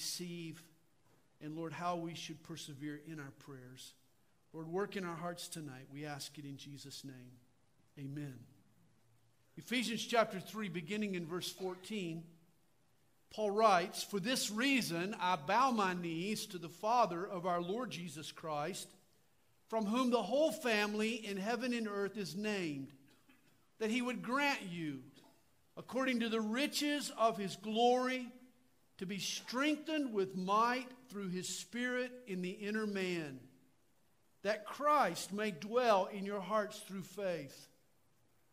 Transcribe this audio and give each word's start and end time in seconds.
receive, 0.00 0.62
and 1.42 1.54
Lord, 1.54 1.74
how 1.74 1.96
we 1.96 2.14
should 2.14 2.42
persevere 2.42 3.02
in 3.06 3.20
our 3.20 3.32
prayers. 3.40 3.92
Lord, 4.54 4.66
work 4.66 4.96
in 4.96 5.04
our 5.04 5.14
hearts 5.14 5.46
tonight. 5.46 5.88
We 5.92 6.06
ask 6.06 6.38
it 6.38 6.46
in 6.46 6.56
Jesus' 6.56 7.04
name. 7.04 7.32
Amen. 7.98 8.38
Ephesians 9.58 10.02
chapter 10.02 10.40
3, 10.40 10.70
beginning 10.70 11.16
in 11.16 11.26
verse 11.26 11.52
14, 11.52 12.22
Paul 13.30 13.50
writes, 13.50 14.02
For 14.02 14.18
this 14.18 14.50
reason 14.50 15.14
I 15.20 15.36
bow 15.36 15.70
my 15.70 15.92
knees 15.92 16.46
to 16.46 16.56
the 16.58 16.70
Father 16.70 17.22
of 17.22 17.44
our 17.44 17.60
Lord 17.60 17.90
Jesus 17.90 18.32
Christ, 18.32 18.88
from 19.68 19.84
whom 19.84 20.10
the 20.10 20.22
whole 20.22 20.50
family 20.50 21.12
in 21.26 21.36
heaven 21.36 21.74
and 21.74 21.86
earth 21.86 22.16
is 22.16 22.34
named, 22.34 22.90
that 23.80 23.90
he 23.90 24.00
would 24.00 24.22
grant 24.22 24.60
you, 24.72 25.00
according 25.76 26.20
to 26.20 26.30
the 26.30 26.40
riches 26.40 27.12
of 27.18 27.36
his 27.36 27.56
glory, 27.56 28.28
to 29.00 29.06
be 29.06 29.18
strengthened 29.18 30.12
with 30.12 30.36
might 30.36 30.86
through 31.08 31.28
his 31.28 31.48
Spirit 31.48 32.12
in 32.26 32.40
the 32.40 32.50
inner 32.50 32.86
man, 32.86 33.40
that 34.42 34.64
Christ 34.64 35.32
may 35.32 35.50
dwell 35.50 36.08
in 36.12 36.24
your 36.24 36.40
hearts 36.40 36.78
through 36.78 37.02
faith 37.02 37.66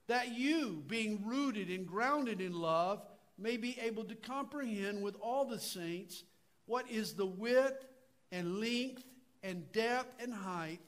that 0.08 0.38
you, 0.38 0.84
being 0.88 1.26
rooted 1.26 1.70
and 1.70 1.86
grounded 1.86 2.42
in 2.42 2.54
love, 2.54 3.06
may 3.38 3.58
be 3.58 3.78
able 3.82 4.06
to 4.06 4.16
comprehend 4.16 5.04
with 5.04 5.16
all 5.22 5.46
the 5.46 5.60
saints 5.60 6.24
what 6.66 6.90
is 6.90 7.14
the 7.14 7.26
width 7.26 7.86
and 8.32 8.60
length 8.60 9.04
and 9.44 9.72
depth 9.72 10.22
and 10.22 10.34
height, 10.34 10.80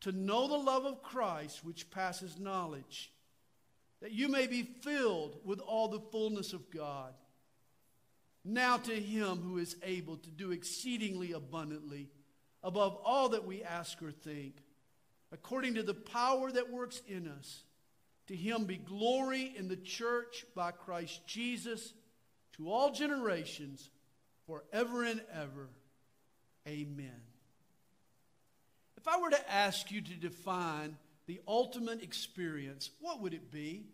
to 0.00 0.12
know 0.12 0.48
the 0.48 0.56
love 0.56 0.84
of 0.84 1.02
Christ 1.02 1.64
which 1.64 1.90
passes 1.90 2.38
knowledge, 2.38 3.12
that 4.00 4.10
you 4.10 4.28
may 4.28 4.48
be 4.48 4.64
filled 4.82 5.38
with 5.44 5.60
all 5.60 5.88
the 5.88 6.00
fullness 6.10 6.52
of 6.52 6.68
God. 6.70 7.14
Now 8.44 8.76
to 8.76 8.94
him 8.94 9.38
who 9.38 9.58
is 9.58 9.76
able 9.82 10.16
to 10.16 10.30
do 10.30 10.50
exceedingly 10.50 11.32
abundantly 11.32 12.08
above 12.62 12.96
all 13.04 13.30
that 13.30 13.46
we 13.46 13.62
ask 13.62 14.02
or 14.02 14.12
think, 14.12 14.56
according 15.30 15.74
to 15.74 15.82
the 15.82 15.94
power 15.94 16.50
that 16.50 16.70
works 16.70 17.00
in 17.06 17.28
us. 17.28 17.64
To 18.28 18.36
him 18.36 18.64
be 18.64 18.76
glory 18.76 19.52
in 19.56 19.68
the 19.68 19.76
church 19.76 20.44
by 20.54 20.70
Christ 20.70 21.20
Jesus 21.26 21.92
to 22.56 22.70
all 22.70 22.92
generations, 22.92 23.90
forever 24.46 25.04
and 25.04 25.22
ever. 25.32 25.68
Amen. 26.68 27.20
If 28.96 29.08
I 29.08 29.18
were 29.20 29.30
to 29.30 29.52
ask 29.52 29.90
you 29.90 30.00
to 30.00 30.14
define 30.14 30.96
the 31.26 31.40
ultimate 31.48 32.02
experience, 32.02 32.90
what 33.00 33.20
would 33.20 33.34
it 33.34 33.50
be? 33.50 33.86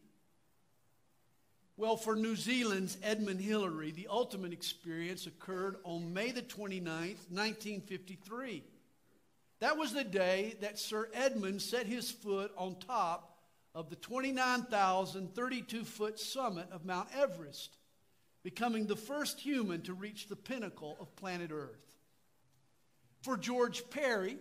Well, 1.78 1.96
for 1.96 2.16
New 2.16 2.34
Zealand's 2.34 2.98
Edmund 3.04 3.40
Hillary, 3.40 3.92
the 3.92 4.08
ultimate 4.10 4.52
experience 4.52 5.28
occurred 5.28 5.76
on 5.84 6.12
May 6.12 6.32
the 6.32 6.42
29th, 6.42 7.30
1953. 7.30 8.64
That 9.60 9.78
was 9.78 9.92
the 9.92 10.02
day 10.02 10.56
that 10.60 10.80
Sir 10.80 11.08
Edmund 11.14 11.62
set 11.62 11.86
his 11.86 12.10
foot 12.10 12.50
on 12.56 12.74
top 12.80 13.38
of 13.76 13.90
the 13.90 13.96
29,032 13.96 15.84
foot 15.84 16.18
summit 16.18 16.66
of 16.72 16.84
Mount 16.84 17.10
Everest, 17.16 17.76
becoming 18.42 18.86
the 18.86 18.96
first 18.96 19.38
human 19.38 19.80
to 19.82 19.94
reach 19.94 20.26
the 20.26 20.34
pinnacle 20.34 20.96
of 21.00 21.14
planet 21.14 21.52
Earth. 21.52 21.94
For 23.22 23.36
George 23.36 23.88
Perry, 23.88 24.36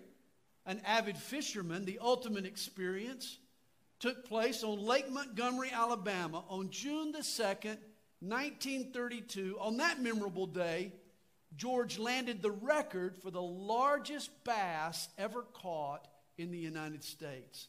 an 0.65 0.81
avid 0.83 1.17
fisherman, 1.17 1.85
the 1.85 1.99
ultimate 2.01 2.47
experience 2.47 3.37
took 3.99 4.25
place 4.25 4.63
on 4.63 4.79
Lake 4.79 5.09
Montgomery, 5.11 5.71
Alabama 5.73 6.43
on 6.49 6.69
June 6.69 7.11
the 7.11 7.19
2nd, 7.19 7.77
1932. 8.19 9.57
On 9.59 9.77
that 9.77 10.01
memorable 10.01 10.47
day, 10.47 10.91
George 11.55 11.97
landed 11.97 12.41
the 12.41 12.51
record 12.51 13.17
for 13.17 13.31
the 13.31 13.41
largest 13.41 14.29
bass 14.43 15.09
ever 15.17 15.43
caught 15.53 16.07
in 16.37 16.51
the 16.51 16.57
United 16.57 17.03
States. 17.03 17.67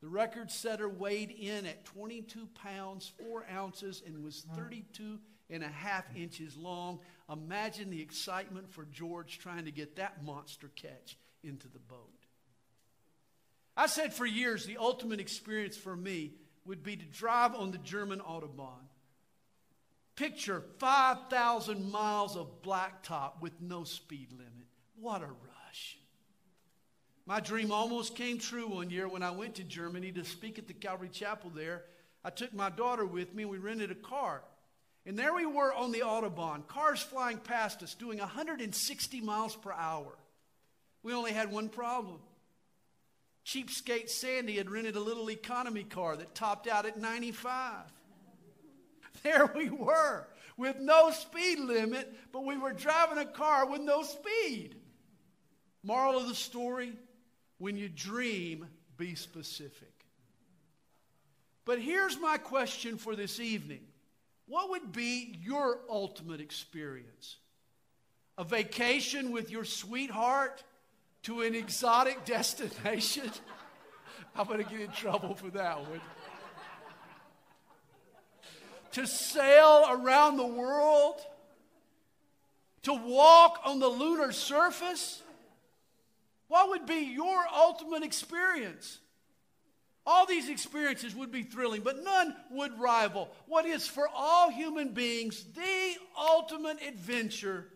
The 0.00 0.08
record 0.08 0.50
setter 0.50 0.88
weighed 0.88 1.30
in 1.30 1.66
at 1.66 1.84
22 1.84 2.48
pounds, 2.54 3.12
4 3.26 3.46
ounces, 3.52 4.02
and 4.06 4.22
was 4.22 4.46
32 4.54 5.18
and 5.50 5.64
a 5.64 5.68
half 5.68 6.04
inches 6.14 6.56
long. 6.56 7.00
Imagine 7.32 7.90
the 7.90 8.00
excitement 8.00 8.70
for 8.70 8.84
George 8.92 9.38
trying 9.38 9.64
to 9.64 9.72
get 9.72 9.96
that 9.96 10.24
monster 10.24 10.70
catch 10.76 11.16
into 11.42 11.66
the 11.68 11.80
boat. 11.80 12.27
I 13.78 13.86
said 13.86 14.12
for 14.12 14.26
years 14.26 14.66
the 14.66 14.76
ultimate 14.76 15.20
experience 15.20 15.76
for 15.76 15.96
me 15.96 16.32
would 16.64 16.82
be 16.82 16.96
to 16.96 17.04
drive 17.04 17.54
on 17.54 17.70
the 17.70 17.78
German 17.78 18.18
Autobahn. 18.18 18.88
Picture 20.16 20.64
5,000 20.78 21.88
miles 21.88 22.36
of 22.36 22.60
blacktop 22.60 23.40
with 23.40 23.52
no 23.60 23.84
speed 23.84 24.32
limit. 24.32 24.66
What 25.00 25.22
a 25.22 25.26
rush. 25.26 25.96
My 27.24 27.38
dream 27.38 27.70
almost 27.70 28.16
came 28.16 28.38
true 28.38 28.66
one 28.66 28.90
year 28.90 29.06
when 29.06 29.22
I 29.22 29.30
went 29.30 29.54
to 29.54 29.64
Germany 29.64 30.10
to 30.10 30.24
speak 30.24 30.58
at 30.58 30.66
the 30.66 30.74
Calvary 30.74 31.08
Chapel 31.08 31.52
there. 31.54 31.84
I 32.24 32.30
took 32.30 32.52
my 32.52 32.70
daughter 32.70 33.06
with 33.06 33.32
me 33.32 33.44
and 33.44 33.52
we 33.52 33.58
rented 33.58 33.92
a 33.92 33.94
car. 33.94 34.42
And 35.06 35.16
there 35.16 35.32
we 35.32 35.46
were 35.46 35.72
on 35.72 35.92
the 35.92 36.00
Autobahn, 36.00 36.66
cars 36.66 37.00
flying 37.00 37.38
past 37.38 37.84
us 37.84 37.94
doing 37.94 38.18
160 38.18 39.20
miles 39.20 39.54
per 39.54 39.70
hour. 39.70 40.18
We 41.04 41.14
only 41.14 41.32
had 41.32 41.52
one 41.52 41.68
problem. 41.68 42.18
Cheapskate 43.48 44.10
Sandy 44.10 44.56
had 44.58 44.68
rented 44.68 44.94
a 44.94 45.00
little 45.00 45.30
economy 45.30 45.82
car 45.82 46.16
that 46.16 46.34
topped 46.34 46.68
out 46.68 46.84
at 46.84 47.00
95. 47.00 47.84
There 49.24 49.50
we 49.56 49.68
were 49.68 50.28
with 50.56 50.78
no 50.78 51.10
speed 51.10 51.58
limit, 51.58 52.14
but 52.30 52.44
we 52.44 52.56
were 52.56 52.72
driving 52.72 53.18
a 53.18 53.24
car 53.24 53.66
with 53.68 53.80
no 53.80 54.02
speed. 54.02 54.76
Moral 55.82 56.18
of 56.18 56.28
the 56.28 56.36
story 56.36 56.92
when 57.56 57.76
you 57.76 57.88
dream, 57.88 58.68
be 58.96 59.16
specific. 59.16 59.92
But 61.64 61.80
here's 61.80 62.20
my 62.20 62.36
question 62.38 62.96
for 62.96 63.16
this 63.16 63.40
evening 63.40 63.80
What 64.46 64.70
would 64.70 64.92
be 64.92 65.36
your 65.42 65.80
ultimate 65.88 66.40
experience? 66.40 67.38
A 68.36 68.44
vacation 68.44 69.32
with 69.32 69.50
your 69.50 69.64
sweetheart 69.64 70.62
to 71.24 71.42
an 71.42 71.54
exotic 71.54 72.24
destination? 72.24 73.30
I'm 74.36 74.46
going 74.46 74.64
to 74.64 74.70
get 74.70 74.80
in 74.80 74.90
trouble 74.90 75.34
for 75.34 75.50
that 75.50 75.80
one. 75.80 76.00
to 78.92 79.06
sail 79.06 79.86
around 79.90 80.36
the 80.36 80.46
world? 80.46 81.20
To 82.82 82.94
walk 82.94 83.60
on 83.64 83.80
the 83.80 83.88
lunar 83.88 84.32
surface? 84.32 85.22
What 86.46 86.70
would 86.70 86.86
be 86.86 87.12
your 87.12 87.44
ultimate 87.54 88.02
experience? 88.02 88.98
All 90.06 90.24
these 90.24 90.48
experiences 90.48 91.14
would 91.14 91.30
be 91.30 91.42
thrilling, 91.42 91.82
but 91.82 92.02
none 92.02 92.34
would 92.50 92.80
rival 92.80 93.28
what 93.46 93.66
is 93.66 93.86
for 93.86 94.08
all 94.14 94.50
human 94.50 94.94
beings 94.94 95.44
the 95.54 95.94
ultimate 96.18 96.78
adventure, 96.80 97.66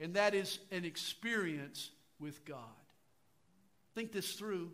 and 0.00 0.14
that 0.14 0.34
is 0.34 0.58
an 0.70 0.86
experience 0.86 1.90
with 2.18 2.42
God. 2.46 2.58
Think 3.94 4.12
this 4.12 4.32
through. 4.32 4.70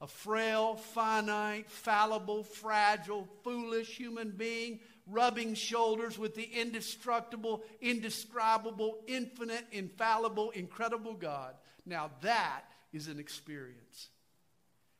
A 0.00 0.06
frail, 0.06 0.74
finite, 0.74 1.70
fallible, 1.70 2.42
fragile, 2.42 3.28
foolish 3.42 3.96
human 3.96 4.30
being 4.30 4.80
rubbing 5.06 5.54
shoulders 5.54 6.18
with 6.18 6.34
the 6.34 6.44
indestructible, 6.44 7.62
indescribable, 7.80 8.98
infinite, 9.06 9.64
infallible, 9.70 10.50
incredible 10.50 11.14
God. 11.14 11.54
Now 11.86 12.10
that 12.22 12.62
is 12.92 13.08
an 13.08 13.18
experience. 13.18 14.08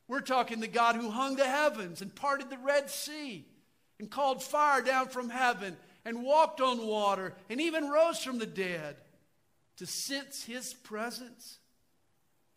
We're 0.07 0.21
talking 0.21 0.59
the 0.59 0.67
God 0.67 0.95
who 0.95 1.09
hung 1.09 1.35
the 1.35 1.47
heavens 1.47 2.01
and 2.01 2.13
parted 2.13 2.49
the 2.49 2.57
Red 2.57 2.89
Sea 2.89 3.45
and 3.99 4.09
called 4.09 4.43
fire 4.43 4.81
down 4.81 5.07
from 5.07 5.29
heaven 5.29 5.75
and 6.03 6.23
walked 6.23 6.61
on 6.61 6.85
water 6.85 7.33
and 7.49 7.59
even 7.59 7.89
rose 7.89 8.19
from 8.19 8.37
the 8.37 8.45
dead 8.45 8.97
to 9.77 9.87
sense 9.87 10.43
his 10.43 10.73
presence, 10.73 11.57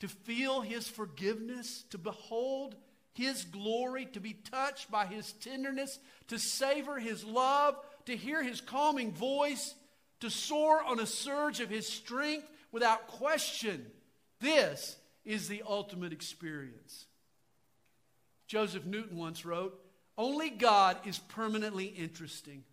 to 0.00 0.08
feel 0.08 0.60
his 0.60 0.88
forgiveness, 0.88 1.84
to 1.90 1.98
behold 1.98 2.76
his 3.12 3.44
glory, 3.44 4.06
to 4.06 4.20
be 4.20 4.32
touched 4.32 4.90
by 4.90 5.06
his 5.06 5.32
tenderness, 5.32 5.98
to 6.28 6.38
savor 6.38 6.98
his 6.98 7.24
love, 7.24 7.76
to 8.06 8.16
hear 8.16 8.42
his 8.42 8.60
calming 8.60 9.12
voice, 9.12 9.74
to 10.20 10.30
soar 10.30 10.82
on 10.82 11.00
a 11.00 11.06
surge 11.06 11.60
of 11.60 11.68
his 11.68 11.88
strength 11.88 12.46
without 12.70 13.08
question. 13.08 13.86
This 14.40 14.96
is 15.24 15.48
the 15.48 15.62
ultimate 15.66 16.12
experience. 16.12 17.06
Joseph 18.46 18.86
Newton 18.86 19.18
once 19.18 19.44
wrote, 19.44 19.78
Only 20.16 20.50
God 20.50 20.96
is 21.04 21.18
permanently 21.18 21.86
interesting. 21.86 22.64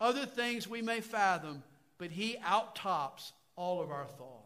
Other 0.00 0.26
things 0.26 0.68
we 0.68 0.82
may 0.82 1.00
fathom, 1.00 1.62
but 1.98 2.10
He 2.10 2.36
outtops 2.44 3.32
all 3.56 3.82
of 3.82 3.90
our 3.90 4.06
thoughts. 4.06 4.39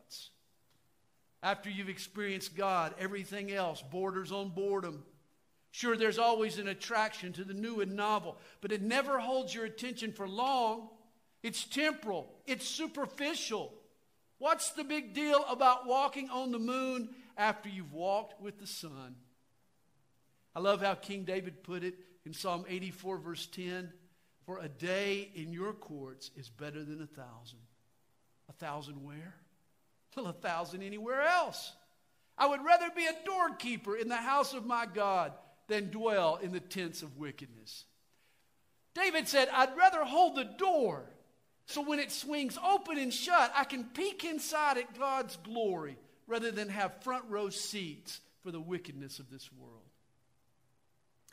After 1.45 1.69
you've 1.69 1.91
experienced 1.91 2.57
God, 2.57 2.95
everything 2.99 3.53
else 3.53 3.83
borders 3.83 4.33
on 4.33 4.49
boredom. 4.49 5.05
Sure, 5.73 5.95
there's 5.95 6.19
always 6.19 6.57
an 6.57 6.69
attraction 6.69 7.35
to 7.35 7.45
the 7.45 7.53
new 7.53 7.83
and 7.83 7.95
novel, 7.95 8.39
but 8.63 8.73
it 8.73 8.81
never 8.81 9.19
holds 9.19 9.55
your 9.55 9.67
attention 9.67 10.11
for 10.11 10.27
long. 10.27 10.89
It's 11.43 11.65
temporal, 11.65 12.33
it's 12.47 12.67
superficial. 12.67 13.75
What's 14.39 14.71
the 14.71 14.85
big 14.85 15.13
deal 15.13 15.45
about 15.47 15.87
walking 15.87 16.31
on 16.31 16.51
the 16.51 16.59
moon 16.59 17.11
after 17.37 17.69
you've 17.69 17.93
walked 17.93 18.41
with 18.41 18.59
the 18.59 18.67
sun? 18.67 19.15
I 20.55 20.61
love 20.61 20.81
how 20.81 20.95
King 20.95 21.25
David 21.25 21.63
put 21.63 21.85
it 21.85 21.97
in 22.25 22.33
Psalm 22.33 22.65
84, 22.67 23.19
verse 23.19 23.47
10 23.49 23.93
For 24.47 24.61
a 24.61 24.69
day 24.69 25.31
in 25.35 25.53
your 25.53 25.75
courts 25.75 26.31
is 26.39 26.49
better 26.49 26.83
than 26.83 27.03
a 27.03 27.07
thousand. 27.07 27.59
A 28.49 28.53
thousand 28.55 29.05
where? 29.05 29.35
Well, 30.17 30.27
a 30.27 30.33
thousand 30.33 30.83
anywhere 30.83 31.23
else. 31.23 31.73
I 32.39 32.47
would 32.47 32.65
rather 32.65 32.89
be 32.95 33.05
a 33.05 33.25
doorkeeper 33.25 33.97
in 33.97 34.09
the 34.09 34.17
house 34.17 34.55
of 34.55 34.65
my 34.65 34.87
God 34.87 35.33
than 35.67 35.91
dwell 35.91 36.37
in 36.37 36.53
the 36.53 36.61
tents 36.61 37.03
of 37.03 37.17
wickedness. 37.17 37.85
David 38.95 39.27
said, 39.27 39.49
I'd 39.53 39.77
rather 39.77 40.05
hold 40.05 40.37
the 40.37 40.45
door 40.45 41.05
so 41.67 41.83
when 41.83 41.99
it 41.99 42.13
swings 42.13 42.59
open 42.65 42.99
and 42.99 43.13
shut, 43.13 43.53
I 43.55 43.65
can 43.65 43.85
peek 43.85 44.25
inside 44.25 44.77
at 44.77 44.99
God's 44.99 45.37
glory 45.37 45.97
rather 46.27 46.51
than 46.51 46.69
have 46.69 47.03
front 47.03 47.25
row 47.29 47.49
seats 47.49 48.21
for 48.43 48.51
the 48.51 48.61
wickedness 48.61 49.19
of 49.19 49.31
this 49.31 49.51
world. 49.53 49.81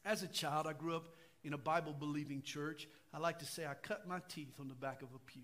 As 0.06 0.24
a 0.24 0.28
child, 0.28 0.68
I 0.68 0.74
grew 0.74 0.96
up 0.96 1.10
in 1.44 1.54
a 1.54 1.58
Bible 1.58 1.94
believing 1.94 2.42
church. 2.42 2.88
I 3.14 3.20
like 3.20 3.40
to 3.40 3.46
say 3.46 3.66
I 3.66 3.74
cut 3.74 4.08
my 4.08 4.22
teeth 4.30 4.60
on 4.60 4.68
the 4.68 4.74
back 4.74 5.02
of 5.02 5.10
a 5.14 5.20
pew. 5.20 5.42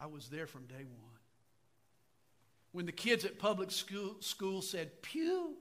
I 0.00 0.06
was 0.06 0.28
there 0.28 0.46
from 0.46 0.66
day 0.66 0.84
one. 0.84 1.17
When 2.72 2.86
the 2.86 2.92
kids 2.92 3.24
at 3.24 3.38
public 3.38 3.70
school, 3.70 4.16
school 4.20 4.62
said 4.62 5.02
pew 5.02 5.54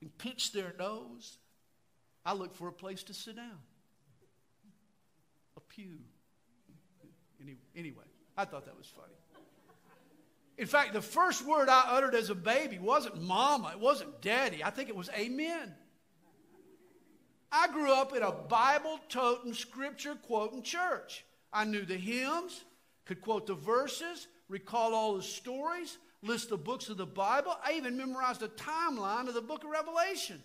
and 0.00 0.16
pinched 0.18 0.54
their 0.54 0.74
nose, 0.78 1.38
I 2.24 2.32
looked 2.32 2.56
for 2.56 2.68
a 2.68 2.72
place 2.72 3.02
to 3.04 3.14
sit 3.14 3.36
down. 3.36 3.58
A 5.56 5.60
pew. 5.60 5.98
Any, 7.40 7.56
anyway, 7.76 8.04
I 8.36 8.44
thought 8.44 8.64
that 8.66 8.76
was 8.76 8.86
funny. 8.86 9.14
In 10.58 10.66
fact, 10.66 10.92
the 10.92 11.02
first 11.02 11.44
word 11.44 11.68
I 11.68 11.84
uttered 11.88 12.14
as 12.14 12.30
a 12.30 12.34
baby 12.34 12.78
wasn't 12.78 13.20
mama, 13.20 13.70
it 13.72 13.80
wasn't 13.80 14.20
daddy. 14.20 14.62
I 14.62 14.70
think 14.70 14.88
it 14.88 14.96
was 14.96 15.10
amen. 15.10 15.74
I 17.50 17.68
grew 17.68 17.92
up 17.92 18.16
in 18.16 18.22
a 18.22 18.32
Bible 18.32 18.98
toting, 19.08 19.52
scripture 19.52 20.14
quoting 20.14 20.62
church. 20.62 21.24
I 21.52 21.64
knew 21.64 21.84
the 21.84 21.96
hymns, 21.96 22.64
could 23.04 23.20
quote 23.20 23.46
the 23.46 23.54
verses, 23.54 24.26
recall 24.48 24.94
all 24.94 25.16
the 25.16 25.22
stories, 25.22 25.98
list 26.22 26.48
the 26.48 26.56
books 26.56 26.88
of 26.88 26.96
the 26.96 27.06
Bible. 27.06 27.56
I 27.64 27.72
even 27.74 27.96
memorized 27.96 28.42
a 28.42 28.48
timeline 28.48 29.28
of 29.28 29.34
the 29.34 29.42
book 29.42 29.64
of 29.64 29.70
Revelation. 29.70 30.42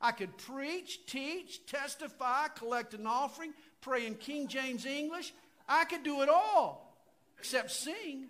I 0.00 0.12
could 0.12 0.36
preach, 0.38 1.04
teach, 1.06 1.66
testify, 1.66 2.48
collect 2.48 2.94
an 2.94 3.06
offering, 3.06 3.52
pray 3.80 4.06
in 4.06 4.14
King 4.14 4.48
James 4.48 4.86
English, 4.86 5.34
I 5.68 5.84
could 5.84 6.02
do 6.02 6.22
it 6.22 6.28
all 6.28 6.96
except 7.38 7.70
sing. 7.70 8.28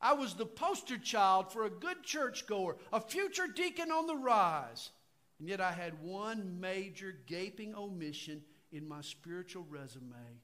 I 0.00 0.14
was 0.14 0.34
the 0.34 0.46
poster 0.46 0.98
child 0.98 1.52
for 1.52 1.64
a 1.64 1.70
good 1.70 2.02
churchgoer, 2.02 2.76
a 2.92 3.00
future 3.00 3.46
deacon 3.46 3.92
on 3.92 4.06
the 4.06 4.16
rise. 4.16 4.90
And 5.38 5.48
yet 5.48 5.60
I 5.60 5.72
had 5.72 6.02
one 6.02 6.58
major 6.58 7.14
gaping 7.26 7.74
omission 7.74 8.42
in 8.72 8.88
my 8.88 9.02
spiritual 9.02 9.64
resume. 9.68 10.40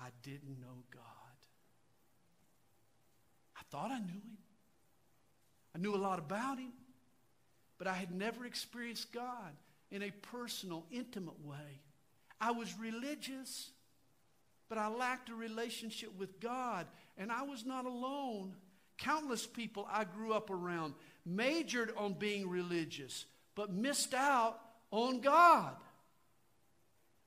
I 0.00 0.08
didn't 0.22 0.60
know 0.60 0.82
God. 0.90 1.13
Thought 3.74 3.90
I 3.90 3.98
knew 3.98 4.06
Him. 4.06 4.38
I 5.74 5.78
knew 5.80 5.96
a 5.96 5.98
lot 5.98 6.20
about 6.20 6.60
Him, 6.60 6.70
but 7.76 7.88
I 7.88 7.94
had 7.94 8.14
never 8.14 8.46
experienced 8.46 9.10
God 9.10 9.50
in 9.90 10.00
a 10.00 10.12
personal, 10.12 10.86
intimate 10.92 11.44
way. 11.44 11.80
I 12.40 12.52
was 12.52 12.72
religious, 12.78 13.72
but 14.68 14.78
I 14.78 14.86
lacked 14.86 15.28
a 15.28 15.34
relationship 15.34 16.16
with 16.16 16.38
God, 16.38 16.86
and 17.18 17.32
I 17.32 17.42
was 17.42 17.66
not 17.66 17.84
alone. 17.84 18.54
Countless 18.96 19.44
people 19.44 19.88
I 19.90 20.04
grew 20.04 20.32
up 20.32 20.50
around 20.50 20.94
majored 21.26 21.92
on 21.96 22.12
being 22.12 22.48
religious, 22.48 23.24
but 23.56 23.72
missed 23.72 24.14
out 24.14 24.60
on 24.92 25.20
God. 25.20 25.74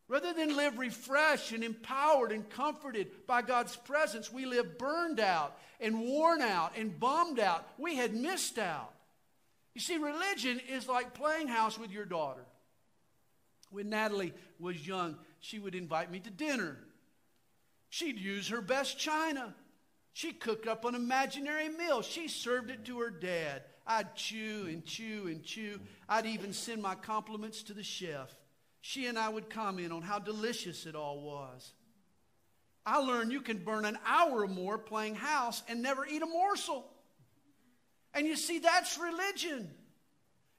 Rather 0.10 0.34
than 0.34 0.56
live 0.56 0.78
refreshed 0.78 1.52
and 1.52 1.64
empowered 1.64 2.32
and 2.32 2.50
comforted 2.50 3.28
by 3.28 3.42
God's 3.42 3.76
presence, 3.76 4.32
we 4.32 4.46
live 4.46 4.78
burned 4.78 5.20
out 5.20 5.58
and 5.82 6.00
worn 6.00 6.42
out 6.42 6.74
and 6.78 6.98
bummed 6.98 7.40
out. 7.40 7.68
We 7.78 7.96
had 7.96 8.14
missed 8.14 8.58
out. 8.58 8.94
You 9.74 9.82
see, 9.82 9.98
religion 9.98 10.62
is 10.70 10.88
like 10.88 11.14
playing 11.14 11.50
house 11.50 11.78
with 11.78 11.92
your 11.92 12.06
daughter. 12.06 12.46
When 13.70 13.90
Natalie 13.90 14.34
was 14.60 14.88
young, 14.88 15.18
she 15.40 15.60
would 15.60 15.76
invite 15.76 16.10
me 16.10 16.20
to 16.22 16.30
dinner. 16.30 16.78
She'd 17.90 18.18
use 18.18 18.48
her 18.48 18.62
best 18.62 18.98
china. 18.98 19.54
She 20.14 20.32
cooked 20.32 20.68
up 20.68 20.86
an 20.86 20.96
imaginary 20.96 21.70
meal. 21.70 22.02
She 22.02 22.28
served 22.28 22.72
it 22.72 22.86
to 22.86 23.00
her 23.00 23.10
dad. 23.10 23.64
I'd 23.86 24.16
chew 24.16 24.68
and 24.68 24.86
chew 24.86 25.28
and 25.28 25.44
chew. 25.44 25.80
I'd 26.08 26.26
even 26.26 26.54
send 26.54 26.82
my 26.82 26.96
compliments 26.96 27.62
to 27.64 27.74
the 27.74 27.84
chef. 27.84 28.34
She 28.88 29.06
and 29.08 29.20
I 29.20 29.28
would 29.28 29.50
comment 29.50 29.92
on 29.92 30.02
how 30.02 30.18
delicious 30.18 30.86
it 30.86 30.96
all 30.96 31.20
was. 31.20 31.74
I 32.86 33.00
learned 33.00 33.34
you 33.34 33.42
can 33.42 33.58
burn 33.58 33.84
an 33.84 33.98
hour 34.06 34.44
or 34.44 34.48
more 34.48 34.78
playing 34.78 35.16
house 35.16 35.62
and 35.68 35.82
never 35.82 36.06
eat 36.06 36.22
a 36.22 36.26
morsel. 36.26 36.86
And 38.14 38.26
you 38.26 38.38
see, 38.38 38.60
that's 38.60 38.98
religion. 38.98 39.70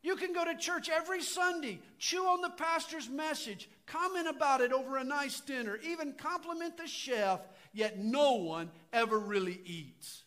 You 0.02 0.16
can 0.16 0.34
go 0.34 0.44
to 0.44 0.54
church 0.58 0.90
every 0.90 1.22
Sunday, 1.22 1.80
chew 1.98 2.26
on 2.26 2.42
the 2.42 2.50
pastor's 2.50 3.08
message, 3.08 3.66
comment 3.86 4.28
about 4.28 4.60
it 4.60 4.74
over 4.74 4.98
a 4.98 5.04
nice 5.04 5.40
dinner, 5.40 5.78
even 5.82 6.12
compliment 6.12 6.76
the 6.76 6.86
chef, 6.86 7.40
yet 7.72 7.98
no 7.98 8.34
one 8.34 8.70
ever 8.92 9.18
really 9.18 9.58
eats. 9.64 10.24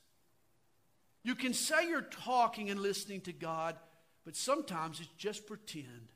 You 1.24 1.36
can 1.36 1.54
say 1.54 1.88
you're 1.88 2.02
talking 2.02 2.72
and 2.72 2.80
listening 2.80 3.22
to 3.22 3.32
God, 3.32 3.76
but 4.26 4.36
sometimes 4.36 5.00
it's 5.00 5.10
just 5.20 5.46
pretend. 5.46 6.10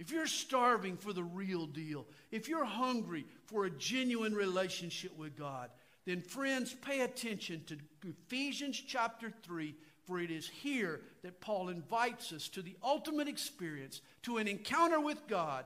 If 0.00 0.10
you're 0.10 0.26
starving 0.26 0.96
for 0.96 1.12
the 1.12 1.22
real 1.22 1.66
deal, 1.66 2.06
if 2.32 2.48
you're 2.48 2.64
hungry 2.64 3.26
for 3.44 3.66
a 3.66 3.70
genuine 3.70 4.34
relationship 4.34 5.16
with 5.16 5.36
God, 5.36 5.70
then 6.06 6.22
friends, 6.22 6.74
pay 6.74 7.02
attention 7.02 7.62
to 7.66 7.76
Ephesians 8.08 8.82
chapter 8.84 9.32
3 9.44 9.74
for 10.10 10.18
it 10.18 10.32
is 10.32 10.48
here 10.48 11.02
that 11.22 11.40
Paul 11.40 11.68
invites 11.68 12.32
us 12.32 12.48
to 12.48 12.62
the 12.62 12.76
ultimate 12.82 13.28
experience, 13.28 14.00
to 14.22 14.38
an 14.38 14.48
encounter 14.48 14.98
with 14.98 15.28
God. 15.28 15.64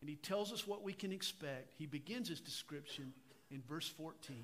And 0.00 0.08
he 0.08 0.14
tells 0.14 0.52
us 0.52 0.64
what 0.64 0.84
we 0.84 0.92
can 0.92 1.10
expect. 1.10 1.72
He 1.76 1.86
begins 1.86 2.28
his 2.28 2.38
description 2.38 3.12
in 3.50 3.62
verse 3.68 3.88
14. 3.88 4.36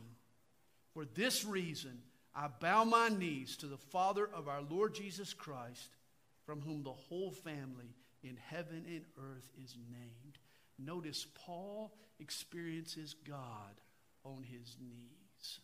For 0.94 1.04
this 1.04 1.44
reason, 1.44 1.98
I 2.34 2.48
bow 2.48 2.82
my 2.82 3.08
knees 3.08 3.56
to 3.58 3.66
the 3.66 3.76
Father 3.76 4.28
of 4.34 4.48
our 4.48 4.62
Lord 4.68 4.94
Jesus 4.94 5.32
Christ, 5.32 5.90
from 6.44 6.60
whom 6.60 6.82
the 6.82 6.90
whole 6.90 7.30
family 7.30 7.94
in 8.22 8.36
heaven 8.48 8.84
and 8.86 9.04
earth 9.18 9.50
is 9.62 9.76
named. 9.90 10.38
Notice 10.78 11.26
Paul 11.34 11.92
experiences 12.18 13.14
God 13.26 13.80
on 14.24 14.42
his 14.42 14.76
knees. 14.80 15.60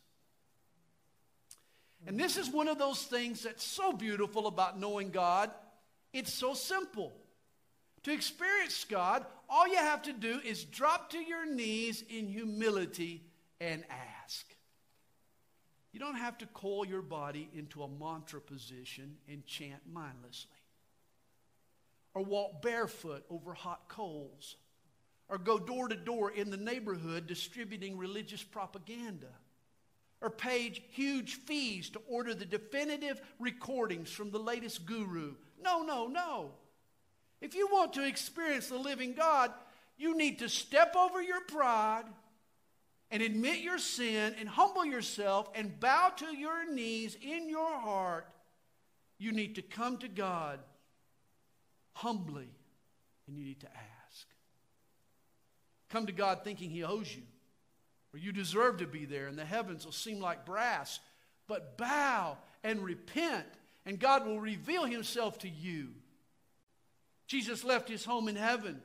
And 2.07 2.21
this 2.21 2.37
is 2.37 2.51
one 2.51 2.69
of 2.69 2.79
those 2.79 3.03
things 3.03 3.43
that's 3.43 3.65
so 3.65 3.93
beautiful 3.93 4.47
about 4.47 4.79
knowing 4.79 5.11
God. 5.11 5.51
It's 6.13 6.33
so 6.33 6.55
simple. 6.55 7.13
To 8.05 8.13
experience 8.13 8.85
God, 8.85 9.27
all 9.49 9.67
you 9.67 9.77
have 9.77 10.03
to 10.03 10.13
do 10.13 10.41
is 10.45 10.65
drop 10.65 11.11
to 11.11 11.19
your 11.19 11.45
knees 11.47 12.05
in 12.09 12.29
humility 12.29 13.25
and 13.61 13.83
ask. 14.23 14.47
You 15.93 16.01
don't 16.01 16.17
have 16.17 16.39
to 16.39 16.47
coil 16.47 16.87
your 16.87 17.03
body 17.03 17.49
into 17.55 17.83
a 17.83 17.89
mantra 17.89 18.41
position 18.41 19.17
and 19.29 19.45
chant 19.47 19.81
mindlessly. 19.91 20.51
Or 22.17 22.23
walk 22.23 22.63
barefoot 22.63 23.27
over 23.29 23.53
hot 23.53 23.89
coals. 23.89 24.57
Or 25.29 25.37
go 25.37 25.59
door 25.59 25.89
to 25.89 25.97
door 25.97 26.31
in 26.31 26.49
the 26.51 26.57
neighborhood 26.57 27.27
distributing 27.27 27.99
religious 27.99 28.43
propaganda 28.43 29.27
or 30.23 30.31
pay 30.31 30.71
huge 30.93 31.35
fees 31.35 31.91
to 31.91 32.01
order 32.09 32.35
the 32.35 32.47
definitive 32.47 33.21
recordings 33.39 34.11
from 34.11 34.31
the 34.31 34.39
latest 34.39 34.87
guru. 34.87 35.35
No, 35.63 35.83
no, 35.83 36.07
no. 36.07 36.53
If 37.43 37.55
you 37.55 37.69
want 37.71 37.93
to 37.93 38.07
experience 38.07 38.69
the 38.69 38.79
living 38.79 39.13
God, 39.13 39.53
you 39.99 40.17
need 40.17 40.39
to 40.39 40.49
step 40.49 40.97
over 40.97 41.23
your 41.23 41.43
pride 41.43 42.05
and 43.11 43.23
admit 43.23 43.59
your 43.59 43.79
sin 43.79 44.35
and 44.41 44.49
humble 44.49 44.87
yourself 44.87 45.51
and 45.55 45.79
bow 45.79 46.13
to 46.17 46.35
your 46.35 46.73
knees 46.73 47.15
in 47.21 47.51
your 47.51 47.79
heart. 47.79 48.27
You 49.19 49.33
need 49.33 49.57
to 49.57 49.63
come 49.63 49.99
to 49.99 50.09
God 50.09 50.61
humbly 51.97 52.51
and 53.27 53.37
you 53.37 53.45
need 53.45 53.61
to 53.61 53.69
ask. 53.69 54.27
Come 55.91 56.07
to 56.07 56.13
God 56.13 56.45
thinking 56.45 56.71
He 56.71 56.85
owes 56.85 57.15
you 57.15 57.23
or 58.17 58.19
you 58.19 58.33
deserve 58.33 58.79
to 58.79 58.87
be 58.87 59.05
there, 59.05 59.27
and 59.27 59.39
the 59.39 59.45
heavens 59.45 59.85
will 59.85 59.93
seem 59.93 60.21
like 60.21 60.47
brass. 60.47 61.01
But 61.47 61.77
bow 61.77 62.39
and 62.65 62.81
repent, 62.83 63.47
and 63.85 64.01
God 64.01 64.27
will 64.27 64.41
reveal 64.41 64.87
himself 64.87 65.39
to 65.41 65.49
you. 65.51 65.89
Jesus 67.27 67.63
left 67.63 67.91
his 67.91 68.07
home 68.07 68.27
in 68.29 68.37
heaven. 68.37 68.81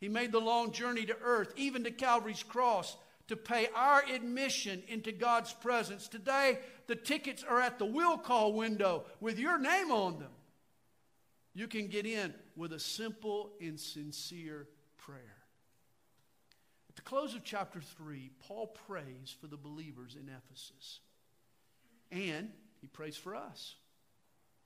He 0.00 0.08
made 0.08 0.32
the 0.32 0.40
long 0.40 0.72
journey 0.72 1.06
to 1.06 1.16
earth, 1.22 1.52
even 1.56 1.84
to 1.84 1.92
Calvary's 1.92 2.42
cross, 2.42 2.96
to 3.28 3.36
pay 3.36 3.68
our 3.76 4.02
admission 4.12 4.82
into 4.88 5.12
God's 5.12 5.52
presence. 5.52 6.08
Today, 6.08 6.58
the 6.88 6.96
tickets 6.96 7.44
are 7.48 7.60
at 7.60 7.78
the 7.78 7.86
will 7.86 8.18
call 8.18 8.52
window 8.52 9.04
with 9.20 9.38
your 9.38 9.58
name 9.58 9.92
on 9.92 10.18
them. 10.18 10.32
You 11.54 11.68
can 11.68 11.88
get 11.88 12.06
in 12.06 12.32
with 12.56 12.72
a 12.72 12.80
simple 12.80 13.52
and 13.60 13.78
sincere 13.78 14.66
prayer. 14.96 15.36
At 16.88 16.96
the 16.96 17.02
close 17.02 17.34
of 17.34 17.44
chapter 17.44 17.80
3, 17.80 18.30
Paul 18.40 18.68
prays 18.86 19.34
for 19.40 19.46
the 19.46 19.56
believers 19.56 20.16
in 20.18 20.28
Ephesus. 20.28 21.00
And 22.10 22.50
he 22.80 22.86
prays 22.86 23.16
for 23.16 23.34
us, 23.34 23.76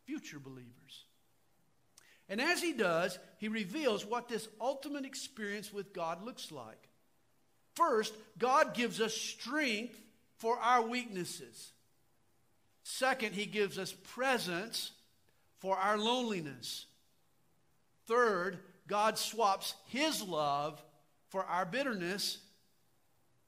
future 0.05 0.39
believers. 0.39 1.05
And 2.29 2.41
as 2.41 2.61
he 2.61 2.73
does, 2.73 3.19
he 3.39 3.49
reveals 3.49 4.05
what 4.05 4.29
this 4.29 4.49
ultimate 4.61 5.05
experience 5.05 5.73
with 5.73 5.93
God 5.93 6.25
looks 6.25 6.51
like. 6.51 6.89
First, 7.75 8.15
God 8.39 8.75
gives 8.75 9.01
us 9.01 9.15
strength 9.15 10.01
for 10.39 10.59
our 10.59 10.83
weaknesses. 10.83 11.73
Second, 12.83 13.35
he 13.35 13.47
gives 13.47 13.79
us 13.79 13.93
presence 14.15 14.93
for 15.59 15.77
our 15.77 15.99
loneliness. 15.99 16.87
Third, 18.07 18.59
God 18.87 19.19
swaps 19.19 19.75
his 19.89 20.23
love 20.23 20.83
for 21.29 21.45
our 21.45 21.67
bitterness. 21.67 22.39